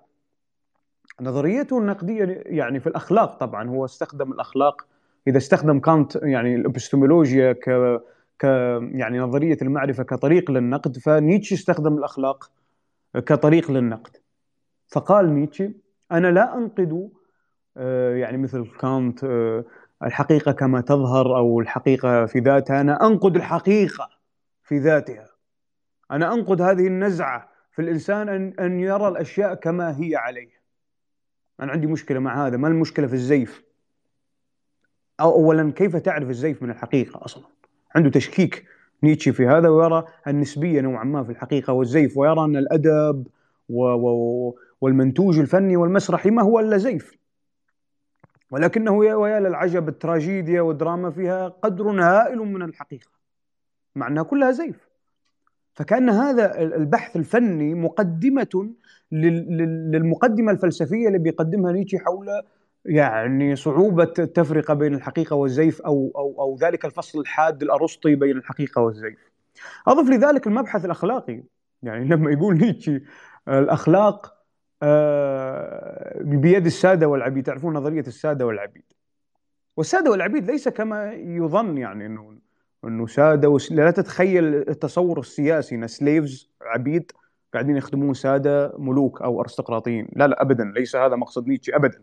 نظريته 1.21 1.79
النقدية 1.79 2.43
يعني 2.47 2.81
في 2.81 2.87
الأخلاق 2.87 3.39
طبعا 3.39 3.69
هو 3.69 3.85
استخدم 3.85 4.33
الأخلاق. 4.33 4.87
إذا 5.29 5.39
استخدم 5.39 5.81
كانت 5.81 6.17
يعني 6.23 6.55
الإبستمولوجيا 6.55 7.53
ك 7.53 8.01
ك 8.39 8.45
يعني 8.93 9.19
نظرية 9.19 9.59
المعرفة 9.63 10.03
كطريق 10.03 10.51
للنقد 10.51 10.99
فنيتشه 10.99 11.55
استخدم 11.55 11.99
الأخلاق. 11.99 12.51
كطريق 13.21 13.71
للنقد. 13.71 14.17
فقال 14.89 15.35
نيتشه 15.35 15.73
أنا 16.13 16.27
لا 16.27 16.57
أنقد 16.57 17.11
آه، 17.77 18.15
يعني 18.15 18.37
مثل 18.37 18.71
كانت 18.81 19.25
آه، 19.25 19.65
الحقيقة 20.05 20.53
كما 20.53 20.81
تظهر 20.81 21.37
أو 21.37 21.61
الحقيقة 21.61 22.27
في 22.27 22.39
ذاتها 22.39 22.81
أنا 22.81 23.07
أنقد 23.07 23.37
الحقيقة 23.37 24.11
في 24.63 24.79
ذاتها. 24.79 25.29
أنا 26.11 26.35
أنقد 26.35 26.61
هذه 26.63 26.87
النزعة 26.87 27.49
في 27.73 27.83
الإنسان 27.83 28.29
أن 28.29 28.53
أن 28.61 28.81
يرى 28.81 29.09
الأشياء 29.09 29.55
كما 29.55 30.01
هي 30.01 30.17
عليه. 30.17 30.51
أنا 31.61 31.73
عندي 31.73 31.87
مشكلة 31.87 32.19
مع 32.19 32.47
هذا. 32.47 32.57
ما 32.57 32.69
المشكلة 32.69 33.07
في 33.07 33.15
الزيف؟ 33.15 33.63
أو 35.21 35.33
اولا 35.33 35.73
كيف 35.73 35.97
تعرف 35.97 36.31
الزيف 36.31 36.63
من 36.63 36.71
الحقيقة 36.71 37.25
أصلا؟ 37.25 37.45
عنده 37.95 38.11
تشكيك. 38.11 38.67
نيتشه 39.03 39.33
في 39.33 39.47
هذا 39.47 39.69
ويرى 39.69 40.05
النسبيه 40.27 40.81
نوعا 40.81 41.05
ما 41.05 41.25
في 41.25 41.31
الحقيقة 41.31 41.73
والزيف 41.73 42.17
ويرى 42.17 42.45
أن 42.45 42.57
الأدب 42.57 43.27
و 43.69 43.83
و 43.85 44.59
والمنتوج 44.81 45.39
الفني 45.39 45.77
والمسرحي 45.77 46.31
ما 46.31 46.43
هو 46.43 46.61
إلا 46.61 46.77
زيف. 46.77 47.19
ولكنه 48.51 48.93
ويا 48.93 49.41
للعجب 49.41 49.89
التراجيديا 49.89 50.61
والدراما 50.61 51.11
فيها 51.11 51.49
قدر 51.49 51.91
هائل 51.91 52.39
من 52.39 52.63
الحقيقة 52.63 53.11
مع 53.95 54.09
أنها 54.09 54.23
كلها 54.23 54.51
زيف. 54.51 54.89
فكأن 55.75 56.11
هذا 56.11 56.61
البحث 56.61 57.17
الفني 57.17 57.75
مقدمة 57.75 58.71
للمقدمة 59.13 60.53
الفلسفية 60.53 61.07
اللي 61.07 61.19
بيقدمها 61.19 61.73
نيتشه 61.73 61.99
حول 61.99 62.29
يعني 62.87 63.57
صعوبة 63.57 64.13
التفرقة 64.19 64.75
بين 64.75 64.95
الحقيقة 64.95 65.37
والزيف 65.37 65.83
أو 65.83 66.13
أو 66.17 66.35
أو 66.39 66.57
ذلك 66.61 66.85
الفصل 66.85 67.21
الحاد 67.21 67.63
الأرسطي 67.63 68.15
بين 68.15 68.37
الحقيقة 68.37 68.83
والزيف. 68.83 69.19
أضف 69.87 70.11
لذلك 70.11 70.47
المبحث 70.47 70.85
الأخلاقي. 70.85 71.43
يعني 71.83 72.05
لما 72.15 72.31
يقول 72.31 72.57
نيتشه 72.57 73.01
الأخلاق 73.49 74.37
آه، 74.83 76.23
بيد 76.23 76.67
السادة 76.67 77.09
والعبيد. 77.09 77.45
تعرفون 77.47 77.75
نظرية 77.75 78.01
السادة 78.01 78.47
والعبيد. 78.47 78.85
والسادة 79.77 80.11
والعبيد 80.11 80.51
ليس 80.51 80.69
كما 80.69 81.13
يظن 81.13 81.79
يعني 81.79 82.07
انه 82.07 82.39
إنه 82.85 83.07
سادة. 83.07 83.49
وس... 83.49 83.73
لا 83.73 83.91
تتخيل 83.91 84.55
التصور 84.55 85.21
السياسي 85.21 85.75
إن 85.75 85.87
سليفز 85.87 86.51
عبيد 86.63 87.13
قاعدين 87.55 87.77
يخدمون 87.77 88.15
سادة 88.15 88.73
ملوك 88.79 89.23
أو 89.23 89.41
أرستقراطيين. 89.41 90.09
لا 90.13 90.27
لا 90.27 90.43
ابدا. 90.43 90.65
ليس 90.65 90.97
هذا 90.97 91.17
مقصد 91.17 91.49
نيتشه 91.49 91.77
ابدا. 91.77 92.03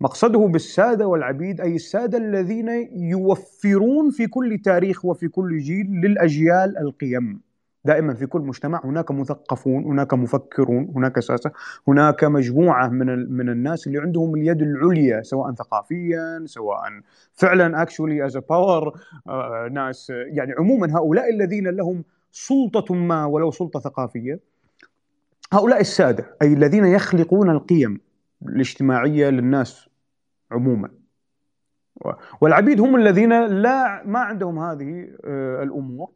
مقصده 0.00 0.38
بالسادة 0.38 1.06
والعبيد 1.06 1.60
أي 1.60 1.74
السادة 1.74 2.18
الذين 2.18 2.68
يوفرون 2.92 4.10
في 4.10 4.26
كل 4.26 4.58
تاريخ 4.58 5.04
وفي 5.04 5.28
كل 5.28 5.58
جيل 5.58 5.86
للأجيال 5.86 6.78
القيم. 6.78 7.40
دائما 7.84 8.14
في 8.14 8.26
كل 8.26 8.40
مجتمع 8.40 8.80
هناك 8.84 9.10
مثقفون 9.10 9.84
هناك 9.84 10.14
مفكرون 10.14 10.92
هناك 10.96 11.20
ساسة 11.20 11.50
هناك 11.88 12.24
مجموعة 12.24 12.88
من 12.88 13.32
من 13.32 13.48
الناس 13.48 13.86
اللي 13.86 13.98
عندهم 13.98 14.34
اليد 14.34 14.62
العليا 14.62 15.22
سواء 15.22 15.52
ثقافيا 15.54 16.42
سواء 16.46 16.80
فعلا 17.32 17.82
actually 17.82 18.26
is 18.26 18.36
power 18.36 19.00
ناس 19.72 20.10
يعني 20.10 20.52
عموما 20.52 20.98
هؤلاء 20.98 21.30
الذين 21.30 21.68
لهم 21.68 22.04
سلطة 22.32 22.94
ما 22.94 23.24
ولو 23.24 23.50
سلطة 23.50 23.80
ثقافية. 23.80 24.40
هؤلاء 25.52 25.80
السادة 25.80 26.36
أي 26.42 26.52
الذين 26.52 26.84
يخلقون 26.84 27.50
القيم 27.50 28.00
الاجتماعية 28.42 29.30
للناس 29.30 29.87
عموما. 30.50 30.90
والعبيد 32.40 32.80
هم 32.80 32.96
الذين 32.96 33.46
لا 33.46 34.02
ما 34.06 34.18
عندهم 34.18 34.58
هذه 34.58 35.08
آه، 35.24 35.62
الأمور 35.62 36.10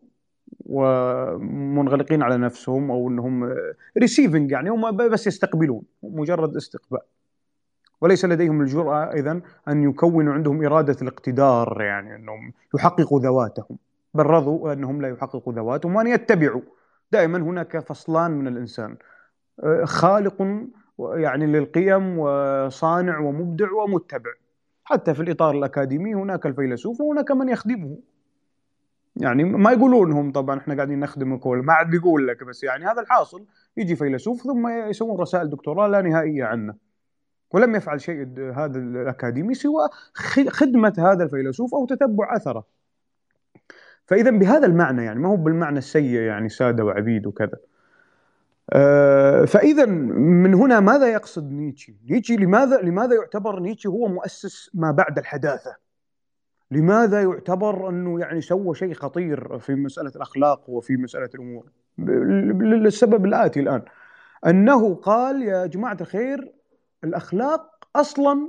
ومنغلقين 0.67 2.23
على 2.23 2.37
نفسهم 2.37 2.91
أو 2.91 3.09
إنهم 3.09 3.55
receiving 3.99 4.51
يعني 4.51 4.71
هم 4.71 4.97
بس 4.97 5.27
يستقبلون 5.27 5.83
مجرد 6.03 6.57
استقبال. 6.57 7.01
وليس 8.01 8.25
لديهم 8.25 8.61
الجرأة 8.61 9.05
إذا 9.13 9.41
أن 9.69 9.83
يكونوا 9.83 10.35
عندهم 10.35 10.65
إرادة 10.65 10.97
الاقتدار 11.03 11.83
يعني 11.83 12.17
أنهم 12.17 12.53
يحققوا 12.75 13.21
ذواتهم. 13.21 13.79
بل 14.15 14.27
رضوا 14.27 14.73
أنهم 14.73 15.03
لا 15.03 15.09
يحققوا 15.09 15.53
ذواتهم 15.53 15.97
وأن 15.97 16.07
يتبعوا. 16.07 16.63
دائما 17.13 17.39
هناك 17.39 17.79
فصلان 17.79 18.31
من 18.31 18.49
الإنسان 18.49 18.97
خالق 19.85 20.43
يعني 21.15 21.47
للقيم 21.47 22.19
وصانع 22.19 23.19
ومبدع 23.19 23.73
ومتبع. 23.73 24.31
حتى 24.85 25.15
في 25.15 25.23
الإطار 25.23 25.55
الأكاديمي 25.55 26.15
هناك 26.15 26.47
الفيلسوف 26.47 27.01
وهناك 27.01 27.31
من 27.31 27.49
يخدمه. 27.49 27.99
يعني 29.17 29.45
ما 29.45 29.73
يقولونهم 29.73 30.33
طبعا 30.33 30.59
إحنا 30.59 30.75
قاعدين 30.75 31.01
نخدمك 31.01 31.47
ما 31.47 31.73
عاد 31.73 31.91
بيقول 31.91 32.29
لك 32.29 32.45
بس 32.45 32.65
يعني 32.65 32.85
هذا 32.85 33.01
الحاصل. 33.01 33.47
يجي 33.77 33.97
فيلسوف 33.97 34.43
ثم 34.43 34.69
يسوون 34.69 35.21
رسائل 35.21 35.51
دكتوراه 35.51 35.89
لا 35.89 36.03
نهائية 36.03 36.45
عنه. 36.45 36.75
ولم 37.51 37.75
يفعل 37.75 38.01
شيء 38.01 38.27
هذا 38.55 38.79
الأكاديمي 38.79 39.55
سوى 39.55 39.89
خدمة 40.49 40.95
هذا 40.99 41.25
الفيلسوف 41.25 41.75
أو 41.75 41.87
تتبع 41.87 42.37
أثره. 42.37 42.65
فاذا 44.07 44.31
بهذا 44.31 44.67
المعنى 44.67 45.05
يعني 45.05 45.19
ما 45.21 45.29
هو 45.29 45.37
بالمعنى 45.37 45.79
السيء 45.79 46.21
يعني 46.21 46.49
سادة 46.49 46.85
وعبيد 46.85 47.27
وكذا. 47.27 47.59
فإذا 49.47 49.87
من 49.87 50.55
هنا 50.55 50.81
ماذا 50.81 51.13
يقصد 51.13 51.53
نيتشه؟ 51.53 51.95
نيتشه 52.11 52.35
لماذا 52.35 52.81
لماذا 52.81 53.15
يعتبر 53.15 53.61
نيتشه 53.61 53.89
هو 53.89 54.09
مؤسس 54.09 54.71
ما 54.75 54.91
بعد 54.91 55.19
الحداثة؟ 55.19 55.77
لماذا 56.71 57.23
يعتبر 57.23 57.89
أنه 57.89 58.21
يعني 58.21 58.41
سوى 58.41 58.75
شيء 58.75 58.95
خطير 58.95 59.59
في 59.59 59.75
مسألة 59.75 60.13
الأخلاق 60.17 60.71
وفي 60.71 60.97
مسألة 60.97 61.31
الأمور؟ 61.35 61.65
للسبب 61.99 63.25
الآتي 63.25 63.61
الآن 63.61 63.83
أنه 64.47 64.95
قال 64.95 65.43
يا 65.43 65.67
جماعة 65.67 65.97
الخير 66.01 66.53
الأخلاق 67.05 67.89
أصلا 67.97 68.49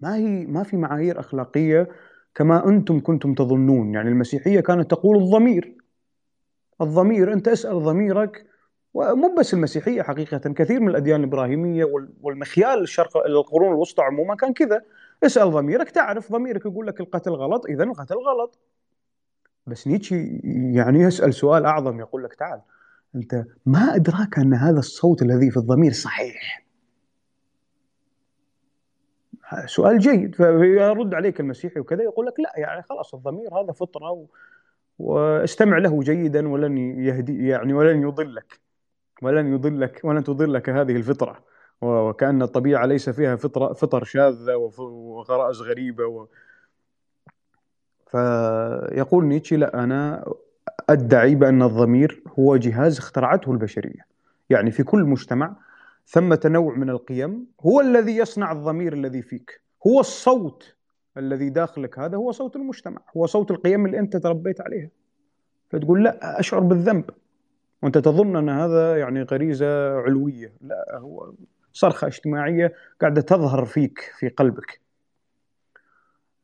ما 0.00 0.16
هي 0.16 0.46
ما 0.46 0.62
في 0.62 0.76
معايير 0.76 1.20
أخلاقية 1.20 1.88
كما 2.34 2.68
أنتم 2.68 3.00
كنتم 3.00 3.34
تظنون، 3.34 3.94
يعني 3.94 4.08
المسيحية 4.08 4.60
كانت 4.60 4.90
تقول 4.90 5.16
الضمير 5.16 5.79
الضمير 6.80 7.32
أنت 7.32 7.48
اسأل 7.48 7.82
ضميرك 7.82 8.46
ومو 8.94 9.34
بس 9.38 9.54
المسيحية 9.54 10.02
حقيقة 10.02 10.38
كثير 10.38 10.80
من 10.80 10.88
الأديان 10.88 11.20
الإبراهيمية 11.20 11.84
والمخيال 12.22 12.82
الشرق 12.82 13.16
القرون 13.16 13.68
الوسطى 13.68 14.02
عموما 14.02 14.34
كان 14.34 14.52
كذا. 14.52 14.82
اسأل 15.24 15.50
ضميرك 15.50 15.90
تعرف 15.90 16.32
ضميرك 16.32 16.66
يقول 16.66 16.86
لك 16.86 17.00
القتل 17.00 17.30
غلط 17.30 17.66
اذا 17.66 17.84
القتل 17.84 18.14
غلط. 18.14 18.58
بس 19.66 19.86
نيتشي 19.86 20.40
يعني 20.74 21.00
يسأل 21.00 21.34
سؤال 21.34 21.64
أعظم 21.66 22.00
يقول 22.00 22.24
لك 22.24 22.34
تعال 22.34 22.60
أنت 23.14 23.44
ما 23.66 23.94
أدراك 23.94 24.38
أن 24.38 24.54
هذا 24.54 24.78
الصوت 24.78 25.22
الذي 25.22 25.50
في 25.50 25.56
الضمير 25.56 25.92
صحيح؟ 25.92 26.66
سؤال 29.66 29.98
جيد 29.98 30.34
فيرد 30.34 31.14
عليك 31.14 31.40
المسيحي 31.40 31.80
وكذا 31.80 32.02
يقول 32.02 32.26
لك 32.26 32.40
لا 32.40 32.52
يعني 32.56 32.82
خلاص 32.82 33.14
الضمير 33.14 33.54
هذا 33.54 33.72
فطرة 33.72 34.10
و... 34.10 34.26
واستمع 35.00 35.78
له 35.78 36.00
جيدا 36.00 36.48
ولن 36.48 36.78
يهدي 36.78 37.48
يعني 37.48 37.72
ولن 37.72 38.02
يضلك 38.02 38.60
ولن 39.22 39.54
يضلك 39.54 40.00
ولن 40.04 40.24
تضلك 40.24 40.68
هذه 40.68 40.96
الفطرة. 40.96 41.50
وكأن 41.80 42.42
الطبيعة 42.42 42.86
ليس 42.86 43.10
فيها 43.10 43.36
فطرة 43.36 43.72
فطر 43.72 44.04
شاذة 44.04 44.56
وغرائز 44.78 45.60
غريبة 45.62 46.06
و... 46.06 46.26
فيقول 48.06 49.24
نيتشه 49.24 49.56
لا 49.56 49.84
أنا 49.84 50.32
أدعي 50.90 51.34
بأن 51.34 51.62
الضمير 51.62 52.22
هو 52.38 52.56
جهاز 52.56 52.98
اخترعته 52.98 53.52
البشرية. 53.52 54.06
يعني 54.50 54.70
في 54.70 54.82
كل 54.82 55.04
مجتمع 55.04 55.56
ثم 56.06 56.34
تنوع 56.34 56.74
من 56.74 56.90
القيم 56.90 57.46
هو 57.60 57.80
الذي 57.80 58.16
يصنع 58.16 58.52
الضمير 58.52 58.92
الذي 58.92 59.22
فيك. 59.22 59.60
هو 59.86 60.00
الصوت 60.00 60.74
الذي 61.16 61.50
داخلك 61.50 61.98
هذا 61.98 62.16
هو 62.16 62.32
صوت 62.32 62.56
المجتمع 62.56 63.00
هو 63.16 63.26
صوت 63.26 63.50
القيم 63.50 63.86
اللي 63.86 63.98
أنت 63.98 64.16
تربيت 64.16 64.60
عليها. 64.60 64.88
فتقول 65.70 66.04
لا 66.04 66.40
أشعر 66.40 66.60
بالذنب. 66.60 67.10
وأنت 67.82 67.98
تظن 67.98 68.36
أن 68.36 68.48
هذا 68.48 68.96
يعني 68.98 69.22
غريزة 69.22 69.98
علوية. 69.98 70.52
لا 70.60 70.98
هو 70.98 71.32
صرخة 71.72 72.06
اجتماعية 72.06 72.72
قاعدة 73.00 73.20
تظهر 73.20 73.64
فيك 73.64 74.12
في 74.18 74.28
قلبك. 74.28 74.80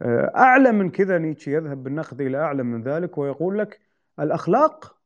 آه، 0.02 0.32
أعلى 0.37 0.73
من 0.73 0.90
كذا 0.90 1.18
نيتشه 1.18 1.50
يذهب 1.50 1.82
بالنقد 1.82 2.20
إلى 2.20 2.38
أعلى 2.38 2.62
من 2.62 2.82
ذلك 2.82 3.18
ويقول 3.18 3.58
لك 3.58 3.80
الأخلاق 4.20 4.96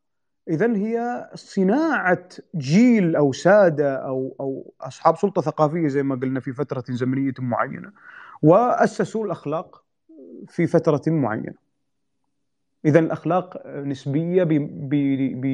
إذا 0.48 0.76
هي 0.76 1.28
صناعة 1.34 2.28
جيل 2.56 3.16
أو 3.16 3.32
سادة 3.32 3.96
أو 3.96 4.36
أو 4.40 4.74
أصحاب 4.80 5.16
سلطة 5.16 5.42
ثقافية 5.42 5.88
زي 5.88 6.02
ما 6.02 6.14
قلنا 6.14 6.40
في 6.40 6.52
فترة 6.52 6.84
زمنية 6.88 7.34
معينة. 7.38 7.92
وأسسوا 8.42 9.24
الأخلاق 9.24 9.84
في 10.48 10.66
فترة 10.66 11.02
معينة. 11.06 11.54
إذا 12.84 12.98
الأخلاق 12.98 13.66
نسبية 13.66 14.44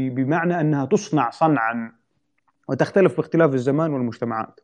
بمعنى 0.08 0.60
أنها 0.60 0.84
تصنع 0.84 1.30
صنعا 1.30 1.92
وتختلف 2.68 3.16
باختلاف 3.16 3.54
الزمان 3.54 3.92
والمجتمعات. 3.92 4.60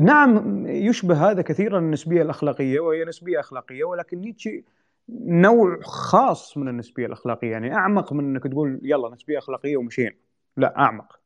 نعم 0.00 0.66
يشبه 0.66 1.30
هذا 1.30 1.42
كثيرا 1.42 1.78
النسبية 1.78 2.22
الأخلاقية 2.22 2.80
وهي 2.80 3.04
نسبية 3.04 3.40
أخلاقية 3.40 3.84
ولكن 3.84 4.20
نيتشه 4.20 4.62
نوع 5.08 5.80
خاص 5.82 6.56
من 6.56 6.68
النسبية 6.68 7.06
الأخلاقية. 7.06 7.50
يعني 7.50 7.74
أعمق 7.74 8.12
من 8.12 8.24
أنك 8.24 8.42
تقول 8.42 8.80
يلا 8.82 9.10
نسبية 9.14 9.38
أخلاقية 9.38 9.76
ومشينا. 9.76 10.14
لا 10.56 10.78
أعمق. 10.78 11.20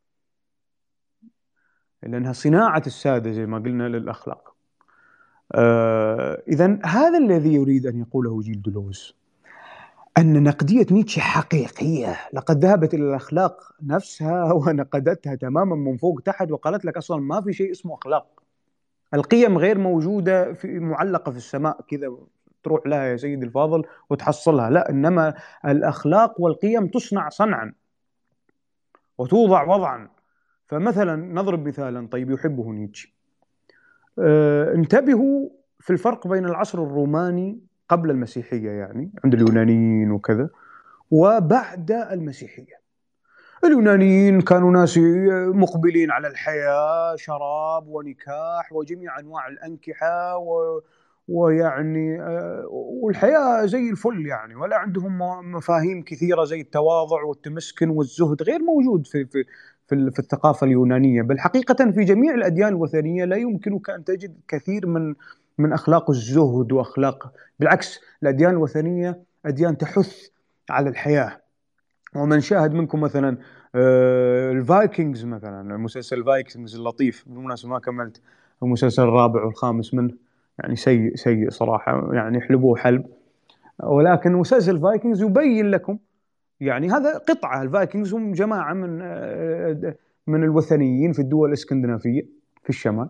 لأنها 2.02 2.32
صناعة 2.32 2.82
السادة 2.86 3.30
زي 3.30 3.46
ما 3.46 3.58
قلنا 3.58 3.88
للأخلاق. 3.88 4.55
آه 5.54 6.42
إذا 6.48 6.78
هذا 6.84 7.18
الذي 7.18 7.54
يريد 7.54 7.86
أن 7.86 8.00
يقوله 8.00 8.40
جيل 8.40 8.62
دلوز 8.62 9.16
أن 10.18 10.42
نقدية 10.42 10.86
نيتشه 10.90 11.20
حقيقية. 11.20 12.16
لقد 12.32 12.64
ذهبت 12.64 12.94
إلى 12.94 13.02
الأخلاق 13.02 13.72
نفسها 13.82 14.52
ونقدتها 14.52 15.34
تماما 15.34 15.76
من 15.76 15.96
فوق 15.96 16.20
تحت 16.24 16.50
وقالت 16.50 16.84
لك 16.84 16.96
أصلا 16.96 17.20
ما 17.20 17.40
في 17.40 17.52
شيء 17.52 17.70
اسمه 17.70 17.94
أخلاق. 17.94 18.42
القيم 19.14 19.58
غير 19.58 19.78
موجودة 19.78 20.52
في 20.52 20.78
معلقة 20.78 21.30
في 21.32 21.36
السماء 21.36 21.80
كذا 21.88 22.16
تروح 22.62 22.86
لها 22.86 23.04
يا 23.04 23.16
سيدي 23.16 23.46
الفاضل 23.46 23.82
وتحصلها. 24.10 24.70
لا 24.70 24.90
إنما 24.90 25.34
الأخلاق 25.66 26.40
والقيم 26.40 26.86
تصنع 26.88 27.28
صنعا 27.28 27.72
وتوضع 29.18 29.64
وضعا. 29.64 30.08
فمثلا 30.66 31.16
نضرب 31.16 31.68
مثالا 31.68 32.08
طيب 32.08 32.30
يحبه 32.30 32.72
نيتشه. 32.72 33.15
انتبهوا 34.18 35.48
في 35.80 35.90
الفرق 35.90 36.26
بين 36.26 36.44
العصر 36.44 36.82
الروماني 36.82 37.60
قبل 37.88 38.10
المسيحية 38.10 38.70
يعني 38.70 39.12
عند 39.24 39.34
اليونانيين 39.34 40.10
وكذا 40.10 40.50
وبعد 41.10 41.90
المسيحية. 41.92 42.86
اليونانيين 43.64 44.40
كانوا 44.40 44.70
ناس 44.70 44.98
مقبلين 45.54 46.10
على 46.10 46.28
الحياة 46.28 47.16
شراب 47.16 47.88
ونكاح 47.88 48.72
وجميع 48.72 49.18
أنواع 49.18 49.48
الأنكحة 49.48 50.36
و 50.36 50.80
ويعني 51.28 52.22
آه، 52.22 52.66
والحياة 52.70 53.66
زي 53.66 53.90
الفل 53.90 54.26
يعني 54.26 54.54
ولا 54.54 54.76
عندهم 54.76 55.18
مفاهيم 55.52 56.02
كثيرة 56.02 56.44
زي 56.44 56.60
التواضع 56.60 57.22
والتمسكن 57.22 57.88
والزهد 57.90 58.42
غير 58.42 58.58
موجود 58.62 59.06
في 59.06 59.24
في 59.24 59.44
في, 59.88 60.10
في 60.10 60.18
الثقافة 60.18 60.66
اليونانية 60.66 61.22
بل 61.22 61.38
حقيقة 61.38 61.90
في 61.90 62.04
جميع 62.04 62.34
الأديان 62.34 62.68
الوثنية 62.68 63.24
لا 63.24 63.36
يمكنك 63.36 63.90
أن 63.90 64.04
تجد 64.04 64.34
كثير 64.48 64.86
من 64.86 65.14
من 65.58 65.72
أخلاق 65.72 66.10
الزهد 66.10 66.72
وأخلاق 66.72 67.32
بالعكس 67.60 68.00
الأديان 68.22 68.50
الوثنية 68.50 69.22
أديان 69.46 69.78
تحث 69.78 70.28
على 70.70 70.88
الحياة. 70.88 71.40
ومن 72.14 72.40
شاهد 72.40 72.72
منكم 72.72 73.00
مثلا 73.00 73.38
آه، 73.74 74.52
ال 74.52 74.61
Vikings 74.61 75.24
مثلا 75.24 75.76
مسلسل 75.76 76.18
ال 76.18 76.25
Vikings 76.25 76.76
اللطيف 76.76 77.24
بالمناسبة 77.26 77.70
ما 77.70 77.78
كملت 77.78 78.20
المسلسل 78.62 79.02
الرابع 79.02 79.44
والخامس 79.44 79.94
منه 79.94 80.14
يعني 80.58 80.76
سيء 80.76 81.16
سيء 81.16 81.50
صراحة 81.50 82.14
يعني 82.14 82.40
حلبوه 82.40 82.76
حلب. 82.76 83.06
ولكن 83.82 84.32
مسلسل 84.32 84.76
ال 84.76 84.82
Vikings 84.82 85.22
يبين 85.22 85.70
لكم 85.70 85.98
يعني 86.60 86.90
هذا 86.90 87.18
قطعة 87.18 87.62
ال 87.62 87.69
Vikings 87.69 88.14
هم 88.14 88.32
جماعة 88.32 88.74
من 88.74 88.98
آه، 89.02 89.96
من 90.26 90.44
الوثنيين 90.44 91.12
في 91.12 91.18
الدول 91.18 91.48
الإسكندنافية 91.48 92.22
في 92.62 92.68
الشمال 92.68 93.08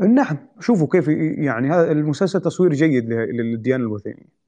نعم 0.00 0.38
شوفوا 0.60 0.86
كيف 0.86 1.08
يعني 1.38 1.70
هذا 1.70 1.92
المسلسل 1.92 2.40
تصوير 2.40 2.72
جيد 2.72 3.12
للديانة 3.12 3.84
الوثنية. 3.84 4.38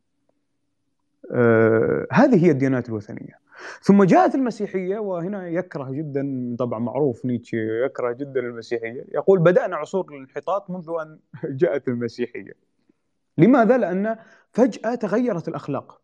آه 1.32 2.06
هذه 2.12 2.46
هي 2.46 2.50
الديانات 2.50 2.88
الوثنية. 2.88 3.40
ثم 3.82 4.04
جاءت 4.04 4.34
المسيحية 4.34 4.98
وهنا 4.98 5.48
يكره 5.48 5.90
جدا 5.90 6.56
طبعا 6.58 6.78
معروف 6.78 7.24
نيتشه 7.24 7.56
يكره 7.84 8.12
جدا 8.12 8.40
المسيحية، 8.40 9.04
يقول 9.14 9.38
بدأنا 9.38 9.76
عصور 9.76 10.14
الانحطاط 10.14 10.70
منذ 10.70 10.90
أن 11.02 11.18
جاءت 11.60 11.88
المسيحية. 11.88 12.52
لماذا؟ 13.38 13.76
لأن 13.76 14.16
فجأة 14.52 14.94
تغيرت 14.94 15.48
الأخلاق. 15.48 16.00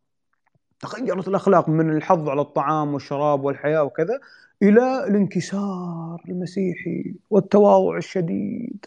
تغيرت 0.81 1.29
الأخلاق 1.29 1.69
من 1.69 1.91
الحظ 1.97 2.29
على 2.29 2.41
الطعام 2.41 2.95
والشراب 2.95 3.45
والحياة 3.45 3.83
وكذا 3.83 4.21
إلى 4.63 5.05
الانكسار 5.09 6.23
المسيحي 6.29 7.15
والتواضع 7.31 7.97
الشديد 7.97 8.87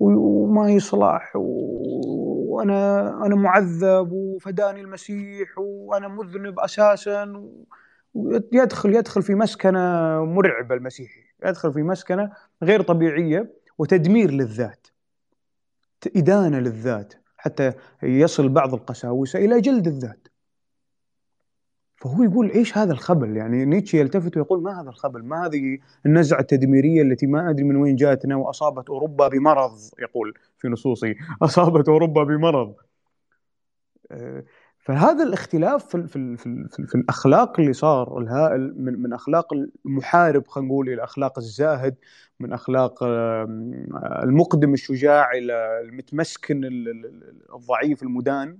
وما 0.00 0.70
يصلح 0.70 1.32
وأنا 1.36 3.08
أنا 3.26 3.34
معذب 3.34 4.12
وفداني 4.12 4.80
المسيح 4.80 5.58
وأنا 5.58 6.08
مذنب 6.08 6.58
أساسا 6.60 7.42
يدخل 8.52 8.94
يدخل 8.94 9.22
في 9.22 9.34
مسكنة 9.34 9.80
مرعبة 10.24 10.74
المسيحي 10.74 11.20
يدخل 11.46 11.72
في 11.72 11.82
مسكنة 11.82 12.30
غير 12.62 12.82
طبيعية 12.82 13.52
وتدمير 13.78 14.30
للذات 14.30 14.86
إدانة 16.16 16.58
للذات 16.58 17.14
حتى 17.36 17.72
يصل 18.02 18.48
بعض 18.48 18.74
القساوسة 18.74 19.38
إلى 19.38 19.60
جلد 19.60 19.86
الذات. 19.86 20.23
فهو 21.96 22.22
يقول 22.22 22.50
إيش 22.50 22.78
هذا 22.78 22.92
الخبل؟ 22.92 23.36
يعني 23.36 23.64
نيتشه 23.64 23.96
يلتفت 23.96 24.36
ويقول 24.36 24.62
ما 24.62 24.80
هذا 24.80 24.88
الخبل؟ 24.88 25.22
ما 25.24 25.46
هذه 25.46 25.78
النزعة 26.06 26.40
التدميرية 26.40 27.02
التي 27.02 27.26
ما 27.26 27.50
أدري 27.50 27.64
من 27.64 27.76
وين 27.76 27.96
جاءتنا 27.96 28.36
وأصابت 28.36 28.88
أوروبا 28.88 29.28
بمرض 29.28 29.78
يقول 29.98 30.34
في 30.58 30.68
نصوصه 30.68 31.14
أصابت 31.42 31.88
أوروبا 31.88 32.24
بمرض. 32.24 32.74
آه، 34.10 34.44
فهذا 34.78 35.24
الاختلاف 35.24 35.86
في, 35.86 36.06
في, 36.06 36.36
في, 36.36 36.68
في, 36.68 36.86
في 36.86 36.94
الأخلاق 36.94 37.60
اللي 37.60 37.72
صار 37.72 38.18
الهائل 38.18 38.74
من, 38.76 39.02
من 39.02 39.12
أخلاق 39.12 39.52
المحارب 39.86 40.48
خلينا 40.48 40.68
نقول 40.68 40.88
إلى 40.88 41.04
أخلاق 41.04 41.38
الزاهد 41.38 41.96
من 42.40 42.52
أخلاق 42.52 43.02
المقدم 44.22 44.74
الشجاع 44.74 45.30
إلى 45.32 45.80
المتمسكن 45.80 46.60
الضعيف 47.54 48.02
المدان. 48.02 48.58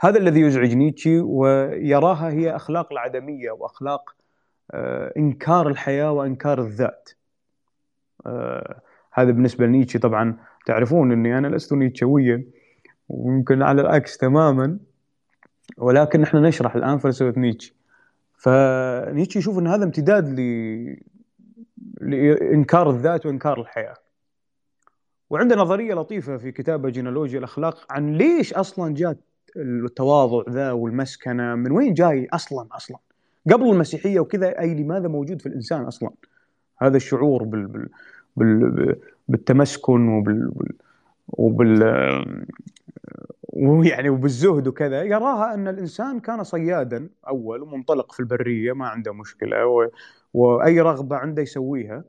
هذا 0.00 0.18
الذي 0.18 0.40
يزعج 0.40 0.74
نيتشه 0.74 1.22
ويراها 1.22 2.30
هي 2.30 2.56
أخلاق 2.56 2.92
العدمية 2.92 3.50
وأخلاق 3.50 4.14
آه، 4.70 5.12
إنكار 5.16 5.68
الحياة 5.68 6.12
وإنكار 6.12 6.60
الذات. 6.60 7.10
آه، 8.26 8.80
هذا 9.12 9.30
بالنسبة 9.30 9.66
لنيتشه 9.66 9.98
طبعا 9.98 10.36
تعرفون 10.66 11.12
إني 11.12 11.38
أنا 11.38 11.48
لست 11.48 11.72
نيتشويا 11.72 12.44
ويمكن 13.08 13.62
على 13.62 13.82
العكس 13.82 14.16
تماما 14.16 14.78
ولكن 15.78 16.20
نحن 16.20 16.36
نشرح 16.36 16.76
الآن 16.76 16.98
فلسفة 16.98 17.40
نيتشه. 17.40 17.72
فنيتشه 18.36 19.38
يشوف 19.38 19.58
إن 19.58 19.66
هذا 19.66 19.84
امتداد 19.84 20.28
ل 20.28 20.42
لإنكار 22.00 22.90
الذات 22.90 23.26
وإنكار 23.26 23.60
الحياة. 23.60 23.96
وعنده 25.30 25.56
نظرية 25.56 25.94
لطيفة 25.94 26.36
في 26.36 26.52
كتابة 26.52 26.88
جينولوجيا 26.88 27.38
الأخلاق 27.38 27.86
عن 27.90 28.12
ليش 28.12 28.54
أصلا 28.54 28.94
جات 28.94 29.18
التواضع 29.56 30.52
ذا 30.52 30.72
والمسكنة 30.72 31.54
من 31.54 31.72
وين 31.72 31.94
جاي 31.94 32.28
أصلا 32.32 32.68
أصلا؟ 32.72 32.98
قبل 33.50 33.70
المسيحية 33.70 34.20
وكذا 34.20 34.60
أي 34.60 34.74
لماذا 34.74 35.08
موجود 35.08 35.40
في 35.40 35.46
الإنسان 35.46 35.82
أصلا؟ 35.82 36.10
هذا 36.78 36.96
الشعور 36.96 37.42
بال 37.44 37.66
بال 37.66 37.88
بال 38.36 38.96
بالتمسكن 39.28 40.08
وبال 40.08 40.52
وبال 41.28 41.82
ويعني 43.52 44.08
وبالزهد 44.08 44.68
وكذا. 44.68 45.02
يراها 45.02 45.54
أن 45.54 45.68
الإنسان 45.68 46.20
كان 46.20 46.44
صيادا 46.44 47.08
أول 47.28 47.62
ومنطلق 47.62 48.12
في 48.12 48.20
البرية 48.20 48.72
ما 48.72 48.86
عنده 48.86 49.12
مشكلة 49.12 49.66
و... 49.66 49.88
وأي 50.34 50.80
رغبة 50.80 51.16
عنده 51.16 51.42
يسويها. 51.42 52.04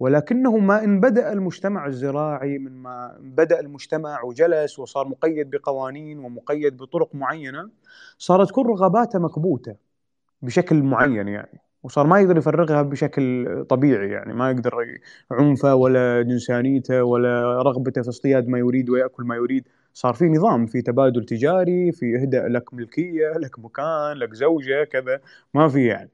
ولكنه 0.00 0.56
ما 0.56 0.84
إن 0.84 1.00
بدأ 1.00 1.32
المجتمع 1.32 1.86
الزراعي 1.86 2.58
من 2.58 2.72
ما 2.72 3.16
بدأ 3.20 3.60
المجتمع 3.60 4.22
وجلس 4.22 4.78
وصار 4.78 5.08
مقيد 5.08 5.50
بقوانين 5.50 6.18
ومقيد 6.18 6.76
بطرق 6.76 7.14
معينة 7.14 7.70
صارت 8.18 8.50
كل 8.50 8.66
رغباته 8.66 9.18
مكبوتة 9.18 9.76
بشكل 10.42 10.82
معين 10.82 11.28
يعني 11.28 11.60
وصار 11.82 12.06
ما 12.06 12.20
يقدر 12.20 12.36
يفرغها 12.36 12.82
بشكل 12.82 13.46
طبيعي 13.68 14.10
يعني 14.10 14.34
ما 14.34 14.50
يقدر 14.50 14.74
عنفه 15.30 15.74
ولا 15.74 16.22
جنسانيته 16.22 17.04
ولا 17.04 17.62
رغبته 17.62 18.02
في 18.02 18.08
اصطياد 18.08 18.48
ما 18.48 18.58
يريد 18.58 18.90
ويأكل 18.90 19.24
ما 19.24 19.36
يريد. 19.36 19.68
صار 19.94 20.14
في 20.14 20.24
نظام 20.24 20.66
في 20.66 20.82
تبادل 20.82 21.24
تجاري 21.24 21.92
في 21.92 22.16
اهداء 22.22 22.48
لك 22.48 22.74
ملكية 22.74 23.32
لك 23.38 23.58
مكان 23.58 24.16
لك 24.16 24.34
زوجة 24.34 24.84
كذا 24.84 25.20
ما 25.54 25.68
في 25.68 25.86
يعني. 25.86 26.10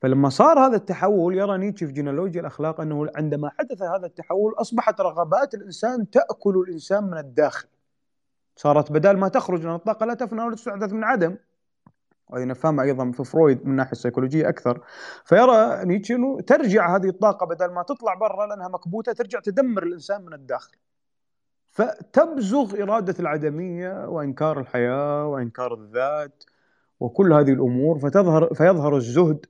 فلما 0.00 0.28
صار 0.28 0.58
هذا 0.58 0.76
التحول 0.76 1.38
يرى 1.38 1.58
نيتشه 1.58 1.86
في 1.86 1.92
جينولوجيا 1.92 2.40
الأخلاق 2.40 2.80
أنه 2.80 3.06
عندما 3.16 3.50
حدث 3.58 3.82
هذا 3.82 4.06
التحول 4.06 4.54
أصبحت 4.56 5.00
رغبات 5.00 5.54
الإنسان 5.54 6.10
تأكل 6.10 6.64
الإنسان 6.68 7.04
من 7.04 7.18
الداخل. 7.18 7.68
صارت 8.56 8.92
بدل 8.92 9.16
ما 9.16 9.28
تخرج 9.28 9.66
من 9.66 9.74
الطاقة 9.74 10.06
لا 10.06 10.14
تفنى 10.14 10.42
ولا 10.42 10.54
تستحدث 10.54 10.92
من 10.92 11.04
عدم. 11.04 11.36
وهذه 12.28 12.44
نفهمها 12.44 12.84
أيضا 12.84 13.10
في 13.10 13.24
فرويد 13.24 13.64
من 13.64 13.70
الناحيه 13.70 13.92
السيكولوجية 13.92 14.48
أكثر. 14.48 14.80
فيرى 15.24 15.84
نيتشه 15.84 16.14
إنه 16.14 16.40
ترجع 16.40 16.96
هذه 16.96 17.08
الطاقة 17.08 17.46
بدل 17.46 17.72
ما 17.72 17.82
تطلع 17.82 18.14
برا 18.14 18.46
لأنها 18.46 18.68
مكبوتة 18.68 19.12
ترجع 19.12 19.40
تدمر 19.40 19.82
الإنسان 19.82 20.24
من 20.24 20.34
الداخل. 20.34 20.76
فتبزغ 21.70 22.82
إرادة 22.82 23.14
العدمية 23.20 24.08
وإنكار 24.08 24.60
الحياة 24.60 25.26
وإنكار 25.26 25.74
الذات 25.74 26.44
وكل 27.00 27.32
هذه 27.32 27.52
الأمور 27.52 27.98
فتظهر 27.98 28.54
فيظهر 28.54 28.96
الزهد 28.96 29.46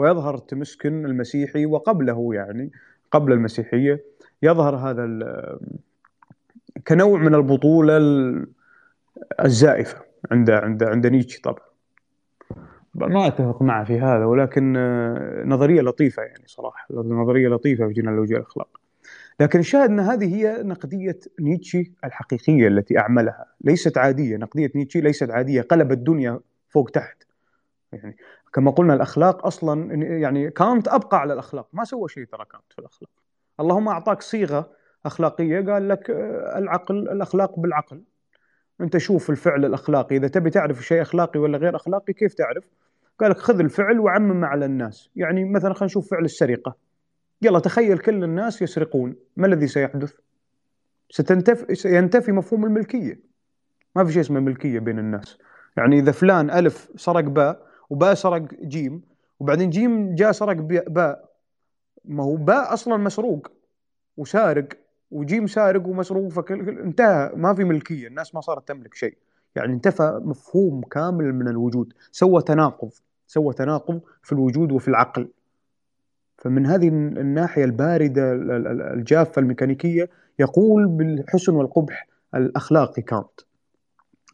ويظهر 0.00 0.34
التمسكن 0.34 1.04
المسيحي 1.06 1.66
وقبله 1.66 2.34
يعني 2.34 2.70
قبل 3.10 3.32
المسيحية. 3.32 4.04
يظهر 4.42 4.76
هذا 4.76 5.08
كنوع 6.86 7.18
من 7.18 7.34
البطولة 7.34 7.96
الزائفة 9.44 9.98
عند 10.30 10.50
عند 10.50 10.82
عند 10.82 11.06
نيتشه 11.06 11.40
طبعا. 11.42 11.64
ما 12.94 13.26
أتفق 13.26 13.62
معه 13.62 13.84
في 13.84 14.00
هذا 14.00 14.24
ولكن 14.24 14.72
نظرية 15.46 15.80
لطيفة 15.82 16.22
يعني 16.22 16.44
صراحة 16.46 16.86
نظرية 16.94 17.48
لطيفة 17.48 17.86
في 17.86 17.92
جينولوجيا 17.92 18.36
الإخلاق. 18.36 18.80
لكن 19.40 19.58
الشاهد 19.58 19.90
أن 19.90 20.00
هذه 20.00 20.34
هي 20.34 20.62
نقدية 20.62 21.18
نيتشه 21.40 21.84
الحقيقية 22.04 22.68
التي 22.68 22.98
أعملها 22.98 23.44
ليست 23.60 23.98
عادية. 23.98 24.36
نقدية 24.36 24.70
نيتشه 24.74 25.00
ليست 25.00 25.30
عادية 25.30 25.62
قلب 25.62 25.92
الدنيا 25.92 26.40
فوق 26.68 26.90
تحت. 26.90 27.29
يعني 27.92 28.16
كما 28.52 28.70
قلنا 28.70 28.94
الأخلاق 28.94 29.46
أصلا 29.46 29.94
يعني 29.94 30.50
كانت 30.50 30.88
أبقى 30.88 31.20
على 31.20 31.32
الأخلاق. 31.32 31.68
ما 31.72 31.84
سوى 31.84 32.08
شيء 32.08 32.24
ترى 32.24 32.44
كانت 32.44 32.72
في 32.72 32.78
الأخلاق. 32.78 33.10
اللهم 33.60 33.88
أعطاك 33.88 34.22
صيغة 34.22 34.70
أخلاقية. 35.06 35.72
قال 35.72 35.88
لك 35.88 36.10
العقل 36.56 36.96
الأخلاق 36.96 37.58
بالعقل. 37.58 38.02
أنت 38.80 38.96
شوف 38.96 39.30
الفعل 39.30 39.64
الأخلاقي. 39.64 40.16
إذا 40.16 40.28
تبي 40.28 40.50
تعرف 40.50 40.82
شيء 40.82 41.02
أخلاقي 41.02 41.40
ولا 41.40 41.58
غير 41.58 41.76
أخلاقي 41.76 42.12
كيف 42.12 42.34
تعرف؟ 42.34 42.64
قال 43.20 43.30
لك 43.30 43.38
خذ 43.38 43.60
الفعل 43.60 44.00
وعمم 44.00 44.44
على 44.44 44.64
الناس. 44.64 45.10
يعني 45.16 45.44
مثلا 45.44 45.74
خلينا 45.74 45.86
نشوف 45.86 46.10
فعل 46.10 46.24
السرقة. 46.24 46.76
يلا 47.42 47.58
تخيل 47.58 47.98
كل 47.98 48.24
الناس 48.24 48.62
يسرقون. 48.62 49.16
ما 49.36 49.46
الذي 49.46 49.66
سيحدث؟ 49.66 50.14
ستنتفي 51.10 51.74
سينتفي 51.74 52.32
مفهوم 52.32 52.64
الملكية. 52.64 53.20
ما 53.96 54.04
في 54.04 54.12
شيء 54.12 54.22
اسمه 54.22 54.40
ملكية 54.40 54.78
بين 54.78 54.98
الناس. 54.98 55.38
يعني 55.76 55.98
إذا 55.98 56.12
فلان 56.12 56.50
ألف 56.50 56.88
سرق 56.96 57.24
باء 57.24 57.69
وباء 57.90 58.14
سرق 58.14 58.54
جيم 58.62 59.02
وبعدين 59.40 59.70
جيم 59.70 60.14
جاء 60.14 60.32
سرق 60.32 60.56
باء. 60.56 61.30
ما 62.04 62.24
هو 62.24 62.36
باء 62.36 62.72
أصلا 62.72 62.96
مسروق 62.96 63.50
وسارق 64.16 64.68
وجيم 65.10 65.46
سارق 65.46 65.86
ومسروق 65.86 66.28
فانتهى 66.28 67.32
ما 67.36 67.54
في 67.54 67.64
ملكية 67.64 68.06
الناس 68.08 68.34
ما 68.34 68.40
صارت 68.40 68.68
تملك 68.68 68.94
شيء. 68.94 69.16
يعني 69.56 69.72
انتفى 69.72 70.20
مفهوم 70.24 70.82
كامل 70.82 71.34
من 71.34 71.48
الوجود. 71.48 71.92
سوى 72.12 72.42
تناقض 72.42 72.90
سوى 73.26 73.54
تناقض 73.54 74.00
في 74.22 74.32
الوجود 74.32 74.72
وفي 74.72 74.88
العقل. 74.88 75.28
فمن 76.38 76.66
هذه 76.66 76.88
الناحية 76.88 77.64
الباردة 77.64 78.32
الجافة 78.92 79.40
الميكانيكية 79.40 80.10
يقول 80.38 80.86
بالحسن 80.86 81.54
والقبح 81.54 82.08
الأخلاقي 82.34 83.02
كانت. 83.02 83.40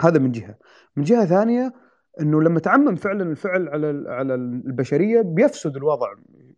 هذا 0.00 0.18
من 0.18 0.32
جهة. 0.32 0.54
من 0.96 1.04
جهة 1.04 1.24
ثانية 1.24 1.72
إنه 2.20 2.42
لما 2.42 2.60
تعمم 2.60 2.96
فعلا 2.96 3.22
الفعل 3.22 3.68
على 3.68 4.04
على 4.06 4.34
البشرية 4.34 5.20
بيفسد 5.20 5.76
الوضع. 5.76 6.08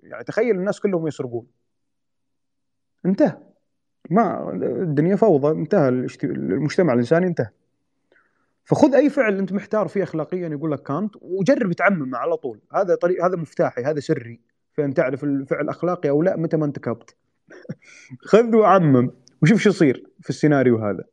يعني 0.03 0.25
تخيل 0.25 0.57
الناس 0.57 0.81
كلهم 0.81 1.07
يسرقون. 1.07 1.47
انتهى. 3.07 3.39
ما 4.11 4.53
الدنيا 4.83 5.17
فوضى 5.17 5.61
انتهى. 5.61 5.89
المجتمع 6.25 6.93
الإنساني 6.93 7.27
انتهى. 7.27 7.51
فخذ 8.65 8.95
أي 8.95 9.11
فعل 9.11 9.39
أنت 9.39 9.53
محتار 9.53 9.89
فيه 9.89 10.03
اخلاقيا 10.03 10.49
يقول 10.49 10.73
لك 10.73 10.83
كانت 10.83 11.15
وجرب 11.21 11.73
تعممه 11.73 12.19
على 12.19 12.37
طول. 12.37 12.61
هذا 12.75 12.95
طريق 12.95 13.25
هذا 13.25 13.37
مفتاحي 13.37 13.83
هذا 13.83 14.01
سري. 14.01 14.41
في 14.73 14.85
ان 14.85 14.95
تعرف 14.95 15.25
الفعل 15.25 15.69
أخلاقي 15.69 16.11
أو 16.11 16.23
لا 16.23 16.37
متى 16.37 16.57
ما 16.57 16.67
انت 16.67 16.79
كبت 16.79 17.17
خذ 18.31 18.57
وعمم. 18.57 19.11
وشوف 19.43 19.61
شو 19.61 19.71
يصير 19.71 20.07
في 20.21 20.31
السيناريو 20.31 20.77
هذا. 20.77 21.05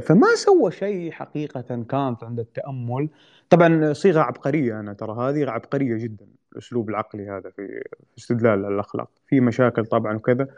فما 0.00 0.34
سوى 0.34 0.70
شيء 0.70 1.10
حقيقة 1.10 1.60
كانت 1.60 2.24
عند 2.24 2.38
التأمل. 2.40 3.08
طبعا 3.50 3.92
صيغة 3.92 4.20
عبقرية 4.20 4.80
أنا 4.80 4.92
ترى 4.92 5.12
هذه 5.12 5.50
عبقرية 5.50 5.96
جدا 5.96 6.26
الأسلوب 6.52 6.90
العقلي 6.90 7.28
هذا 7.28 7.50
في 7.50 7.82
استدلال 8.18 8.64
الأخلاق. 8.64 9.10
في 9.26 9.40
مشاكل 9.40 9.86
طبعا 9.86 10.16
وكذا 10.16 10.48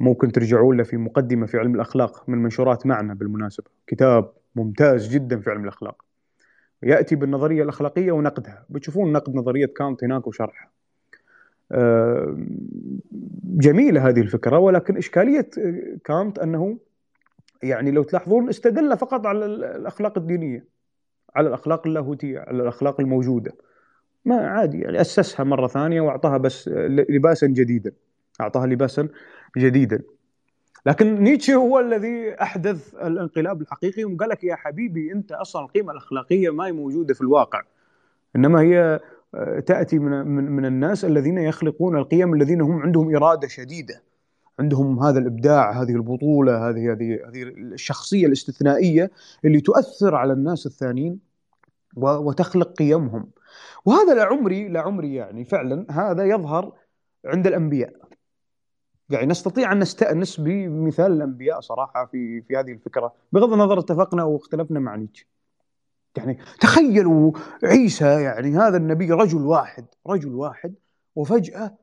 ممكن 0.00 0.32
ترجعوا 0.32 0.74
له 0.74 0.82
في 0.82 0.96
مقدمة 0.96 1.46
في 1.46 1.58
علم 1.58 1.74
الأخلاق 1.74 2.28
من 2.28 2.38
منشورات 2.38 2.86
معنا 2.86 3.14
بالمناسبة. 3.14 3.66
كتاب 3.86 4.32
ممتاز 4.56 5.08
جدا 5.08 5.40
في 5.40 5.50
علم 5.50 5.62
الأخلاق. 5.62 6.04
يأتي 6.82 7.16
بالنظرية 7.16 7.62
الأخلاقية 7.62 8.12
ونقدها. 8.12 8.64
بتشوفون 8.70 9.12
نقد 9.12 9.34
نظرية 9.34 9.66
كانت 9.66 10.04
هناك 10.04 10.26
وشرحها. 10.26 10.70
آه، 11.72 12.36
جميلة 13.44 14.08
هذه 14.08 14.20
الفكرة 14.20 14.58
ولكن 14.58 14.96
إشكالية 14.96 15.50
كانت 16.04 16.38
أنه 16.38 16.78
يعني 17.68 17.90
لو 17.90 18.02
تلاحظون 18.02 18.48
استدل 18.48 18.96
فقط 18.96 19.26
على 19.26 19.44
الأخلاق 19.46 20.18
الدينية 20.18 20.64
على 21.36 21.48
الأخلاق 21.48 21.86
اللاهوتية 21.86 22.38
على 22.38 22.62
الأخلاق 22.62 23.00
الموجودة. 23.00 23.52
ما 24.24 24.46
عادي 24.46 24.80
يعني 24.80 25.00
أسسها 25.00 25.44
مرة 25.44 25.66
ثانية 25.66 26.00
وأعطاها 26.00 26.36
بس 26.36 26.68
لباسا 27.08 27.46
جديدا 27.46 27.92
أعطاها 28.40 28.66
لباسا 28.66 29.08
جديدا. 29.58 30.02
لكن 30.86 31.14
نيتشه 31.14 31.54
هو 31.54 31.80
الذي 31.80 32.34
أحدث 32.42 32.94
الانقلاب 32.94 33.60
الحقيقي 33.60 34.04
وقال 34.04 34.28
لك 34.28 34.44
يا 34.44 34.56
حبيبي 34.56 35.12
أنت 35.12 35.32
أصلا 35.32 35.62
القيمة 35.62 35.92
الأخلاقية 35.92 36.50
ما 36.50 36.66
هي 36.66 36.72
موجودة 36.72 37.14
في 37.14 37.20
الواقع. 37.20 37.62
إنما 38.36 38.60
هي 38.60 39.00
آه، 39.34 39.60
تأتي 39.60 39.98
من 39.98 40.26
من, 40.26 40.52
من 40.52 40.64
الناس 40.64 41.04
الذين 41.04 41.38
يخلقون 41.38 41.96
القيم 41.96 42.34
الذين 42.34 42.60
هم 42.60 42.82
عندهم 42.82 43.16
إرادة 43.16 43.48
شديدة. 43.48 44.02
عندهم 44.58 45.02
هذا 45.02 45.18
الإبداع 45.18 45.82
هذه 45.82 45.90
البطولة 45.92 46.68
هذه 46.68 46.92
هذه 46.92 47.28
هذه 47.28 47.42
الشخصية 47.42 48.26
الاستثنائية 48.26 49.10
اللي 49.44 49.60
تؤثر 49.60 50.14
على 50.14 50.32
الناس 50.32 50.66
الثانيين 50.66 51.18
وتخلق 51.96 52.72
قيمهم. 52.72 53.30
وهذا 53.84 54.14
لعمري 54.14 54.68
لعمري 54.68 55.14
يعني 55.14 55.44
فعلا 55.44 55.86
هذا 55.90 56.24
يظهر 56.24 56.72
عند 57.24 57.46
الأنبياء. 57.46 57.94
يعني 59.10 59.26
نستطيع 59.26 59.72
أن 59.72 59.78
نستانس 59.78 60.40
بمثال 60.40 61.12
الأنبياء 61.12 61.60
صراحة 61.60 62.06
في 62.06 62.42
في 62.42 62.56
هذه 62.56 62.72
الفكرة 62.72 63.12
بغض 63.32 63.52
النظر 63.52 63.78
اتفقنا 63.78 64.22
أو 64.22 64.36
اختلفنا 64.36 64.80
مع 64.80 64.96
نيتشه. 64.96 65.26
يعني 66.16 66.38
تخيلوا 66.60 67.32
عيسى 67.64 68.22
يعني 68.22 68.56
هذا 68.56 68.76
النبي 68.76 69.12
رجل 69.12 69.46
واحد 69.46 69.86
رجل 70.06 70.34
واحد 70.34 70.74
وفجأة 71.16 71.74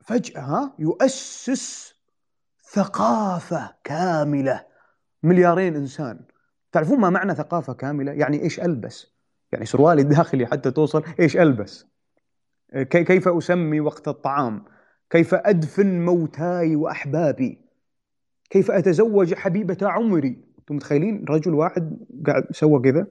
فجأة 0.00 0.72
يؤسس 0.78 1.94
ثقافة 2.72 3.74
كاملة. 3.84 4.64
مليارين 5.22 5.76
إنسان. 5.76 6.20
تعرفون 6.72 7.00
ما 7.00 7.10
معنى 7.10 7.34
ثقافة 7.34 7.72
كاملة؟ 7.72 8.12
يعني 8.12 8.42
إيش 8.42 8.60
ألبس؟ 8.60 9.12
يعني 9.52 9.66
سروالي 9.66 10.02
الداخلي 10.02 10.46
حتى 10.46 10.70
توصل 10.70 11.04
إيش 11.20 11.36
ألبس؟ 11.36 11.86
كيف 12.90 13.28
أسمي 13.28 13.80
وقت 13.80 14.08
الطعام؟ 14.08 14.64
كيف 15.10 15.34
أدفن 15.34 16.04
موتاي 16.04 16.76
وأحبابي؟ 16.76 17.60
كيف 18.50 18.70
أتزوج 18.70 19.34
حبيبة 19.34 19.78
عمري؟ 19.82 20.44
أنتم 20.58 20.76
متخيلين 20.76 21.24
رجل 21.28 21.54
واحد 21.54 21.98
قاعد 22.26 22.44
سوى 22.50 22.82
كذا؟ 22.82 23.06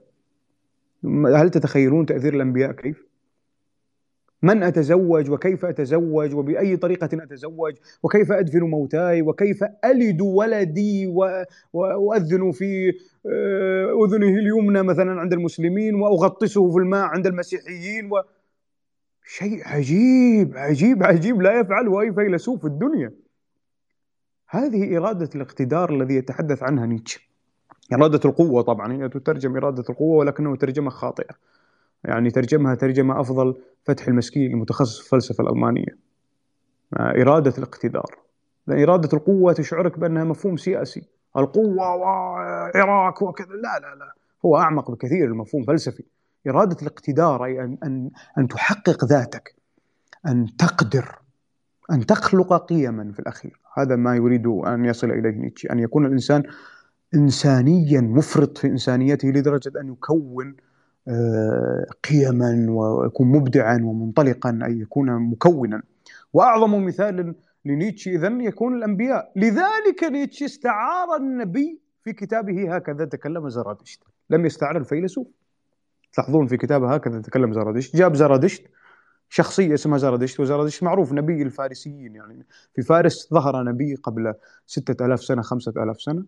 هل 1.36 1.50
تتخيلون 1.50 2.06
تأثير 2.06 2.34
الأنبياء 2.34 2.72
كيف؟ 2.72 3.09
من 4.42 4.64
أتزوج 4.64 5.30
وكيف 5.30 5.66
أتزوج 5.66 6.36
وبأي 6.36 6.78
طريقة 6.78 7.10
أتزوج 7.14 7.74
وكيف 8.04 8.32
أدفن 8.32 8.60
موتاي 8.60 9.22
وكيف 9.22 9.64
ألد 9.86 10.22
ولدي 10.22 11.08
وأذن 11.74 12.52
في 12.52 12.94
آه، 13.26 14.06
أذنه 14.06 14.40
اليمنى 14.40 14.84
مثلا 14.84 15.22
عند 15.22 15.34
المسلمين 15.34 15.96
وأغطسه 15.96 16.72
في 16.72 16.78
الماء 16.78 17.06
عند 17.06 17.28
المسيحيين 17.28 18.12
و 18.12 18.22
شيء 19.26 19.68
عجيب 19.68 20.58
عجيب 20.58 21.04
عجيب 21.04 21.42
لا 21.42 21.60
يفعله 21.60 22.02
اي 22.02 22.14
فيلسوف 22.14 22.60
في 22.62 22.68
الدنيا. 22.68 23.14
هذه 24.50 24.98
إرادة 24.98 25.30
الاقتدار 25.36 25.90
الذي 25.96 26.16
يتحدث 26.16 26.64
عنها 26.64 26.86
نيتشه. 26.86 27.20
إرادة 27.94 28.20
القوة 28.26 28.62
طبعا 28.62 28.94
هي 28.94 29.10
تترجم 29.10 29.58
إرادة 29.58 29.84
القوة 29.90 30.18
ولكنه 30.18 30.56
ترجمة 30.56 30.90
خاطئة. 30.90 31.36
يعني 32.04 32.32
ترجمها 32.32 32.76
ترجمة 32.76 33.20
أفضل 33.20 33.56
فتح 33.84 34.08
المسكين 34.08 34.52
المتخصص 34.52 35.00
في 35.00 35.06
الفلسفة 35.06 35.44
الألمانية. 35.44 35.98
إرادة 37.00 37.54
الاقتدار. 37.58 38.18
لأن 38.68 38.84
إرادة 38.84 39.10
القوة 39.18 39.54
تشعرك 39.54 40.00
بأنها 40.00 40.24
مفهوم 40.24 40.58
سياسي. 40.58 41.04
القوة 41.38 41.96
وعراق 41.96 43.24
وكذا. 43.24 43.48
لا 43.48 43.80
لا 43.80 43.96
لا. 43.96 44.14
هو 44.46 44.58
أعمق 44.58 44.92
بكثير 44.92 45.26
المفهوم 45.26 45.64
فلسفي. 45.64 46.04
إرادة 46.48 46.78
الاقتدار 46.82 47.46
أي 47.46 47.64
أن, 47.64 47.78
أن, 47.84 48.10
أن 48.38 48.48
تحقق 48.48 49.06
ذاتك. 49.06 49.56
أن 50.28 50.48
تقدر. 50.58 51.16
أن 51.92 52.06
تخلق 52.06 52.66
قيما 52.66 53.12
في 53.12 53.20
الأخير. 53.20 53.60
هذا 53.78 53.96
ما 53.96 54.16
يريد 54.16 54.48
أن 54.48 54.86
يصل 54.86 55.12
إليه 55.12 55.32
نيتشه. 55.32 55.72
أن 55.72 55.80
يكون 55.80 56.06
الإنسان 56.06 56.44
إنسانيا 57.16 58.02
مفرط 58.02 58.58
في 58.58 58.68
إنسانيته 58.68 59.28
لدرجة 59.28 59.72
أن 59.82 59.88
يكون 59.92 60.48
آه، 60.48 60.69
قيما 62.10 62.66
ويكون 62.70 63.28
مبدعا 63.28 63.80
ومنطلقا 63.84 64.60
أي 64.66 64.80
يكون 64.80 65.12
مكونا. 65.12 65.82
وأعظم 66.34 66.86
مثال 66.86 67.36
لنيتشه 67.66 68.10
إذا 68.10 68.28
يكون 68.28 68.78
الأنبياء. 68.78 69.32
لذلك 69.36 70.04
نيتشه 70.04 70.46
استعار 70.46 71.16
النبي 71.18 71.80
في 72.04 72.14
كتابه 72.14 72.76
هكذا. 72.76 73.06
تكلم 73.06 73.50
زرادشت. 73.50 74.04
لم 74.30 74.46
يستعر 74.46 74.78
الفيلسوف. 74.78 75.28
تلاحظون 76.14 76.48
في 76.48 76.58
كتابه 76.58 76.94
هكذا. 76.94 77.22
تكلم 77.22 77.54
زرادشت. 77.54 77.96
جاب 77.96 78.16
زرادشت 78.16 78.64
شخصية 79.30 79.74
اسمها 79.74 79.98
زرادشت 79.98 80.40
وزرادشت 80.40 80.84
معروف 80.84 81.14
نبي 81.14 81.42
الفارسيين. 81.42 82.16
يعني 82.16 82.46
في 82.76 82.82
فارس 82.82 83.28
ظهر 83.34 83.64
نبي 83.64 83.96
قبل 83.96 84.34
ستة 84.66 85.06
ألاف 85.06 85.24
سنة 85.24 85.42
خمسة 85.42 85.84
ألاف 85.84 86.02
سنة. 86.02 86.26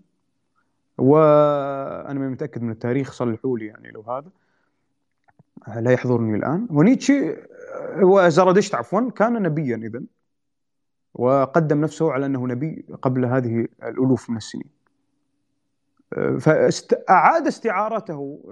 وأنا 0.98 2.30
متأكد 2.30 2.62
من 2.62 2.72
التاريخ 2.72 3.12
صلحوا 3.12 3.58
لي 3.58 3.66
يعني 3.66 3.92
لو 3.92 4.02
هذا. 4.02 4.30
لا 5.68 5.92
يحضرني 5.92 6.38
الآن. 6.38 6.68
ونيتشه 6.70 7.38
وزرادشت 8.02 8.76
عفوا 8.76 9.10
كان 9.10 9.34
نبيا 9.34 9.76
إذا 9.76 10.02
وقدم 11.14 11.82
نفسه 11.82 12.12
على 12.12 12.26
أنه 12.26 12.48
نبي 12.48 12.86
قبل 13.02 13.26
هذه 13.26 13.68
الألوف 13.84 14.30
من 14.30 14.38
السنين. 14.38 14.82
فأعاد 16.40 17.48
استعارته 17.48 18.44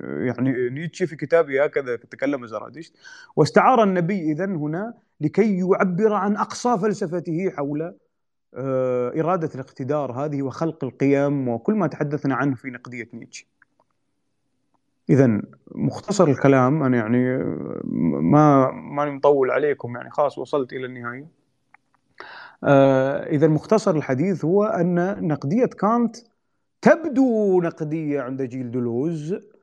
يعني 0.00 0.70
نيتشه 0.70 1.06
في 1.06 1.16
كتابه 1.16 1.64
هكذا 1.64 1.96
تكلم 1.96 2.46
زرادشت 2.46 2.96
واستعار 3.36 3.82
النبي 3.82 4.32
إذا 4.32 4.44
هنا 4.44 4.94
لكي 5.20 5.58
يعبر 5.58 6.12
عن 6.12 6.36
أقصى 6.36 6.78
فلسفته 6.78 7.50
حول 7.50 7.94
آه، 8.56 9.20
إرادة 9.20 9.50
الاقتدار 9.54 10.12
هذه 10.12 10.42
وخلق 10.42 10.84
القيم 10.84 11.48
وكل 11.48 11.74
ما 11.74 11.86
تحدثنا 11.86 12.34
عنه 12.34 12.54
في 12.54 12.70
نقدية 12.70 13.08
نيتشه 13.14 13.46
اذا 15.10 15.42
مختصر 15.74 16.28
الكلام 16.28 16.82
أنا 16.82 16.96
يعني 16.96 17.38
ما 18.20 18.70
ماني 18.70 19.10
مطول 19.10 19.50
عليكم 19.50 19.96
يعني 19.96 20.10
خلاص 20.10 20.38
وصلت 20.38 20.72
إلى 20.72 20.86
النهاية. 20.86 21.26
آه 22.64 23.26
اذا 23.26 23.48
مختصر 23.48 23.96
الحديث 23.96 24.44
هو 24.44 24.64
أن 24.64 25.26
نقدية 25.28 25.66
كانت 25.66 26.16
تبدو 26.82 27.60
نقدية 27.60 28.20
عند 28.20 28.42
جيل 28.42 28.70
دلوز 28.70 29.53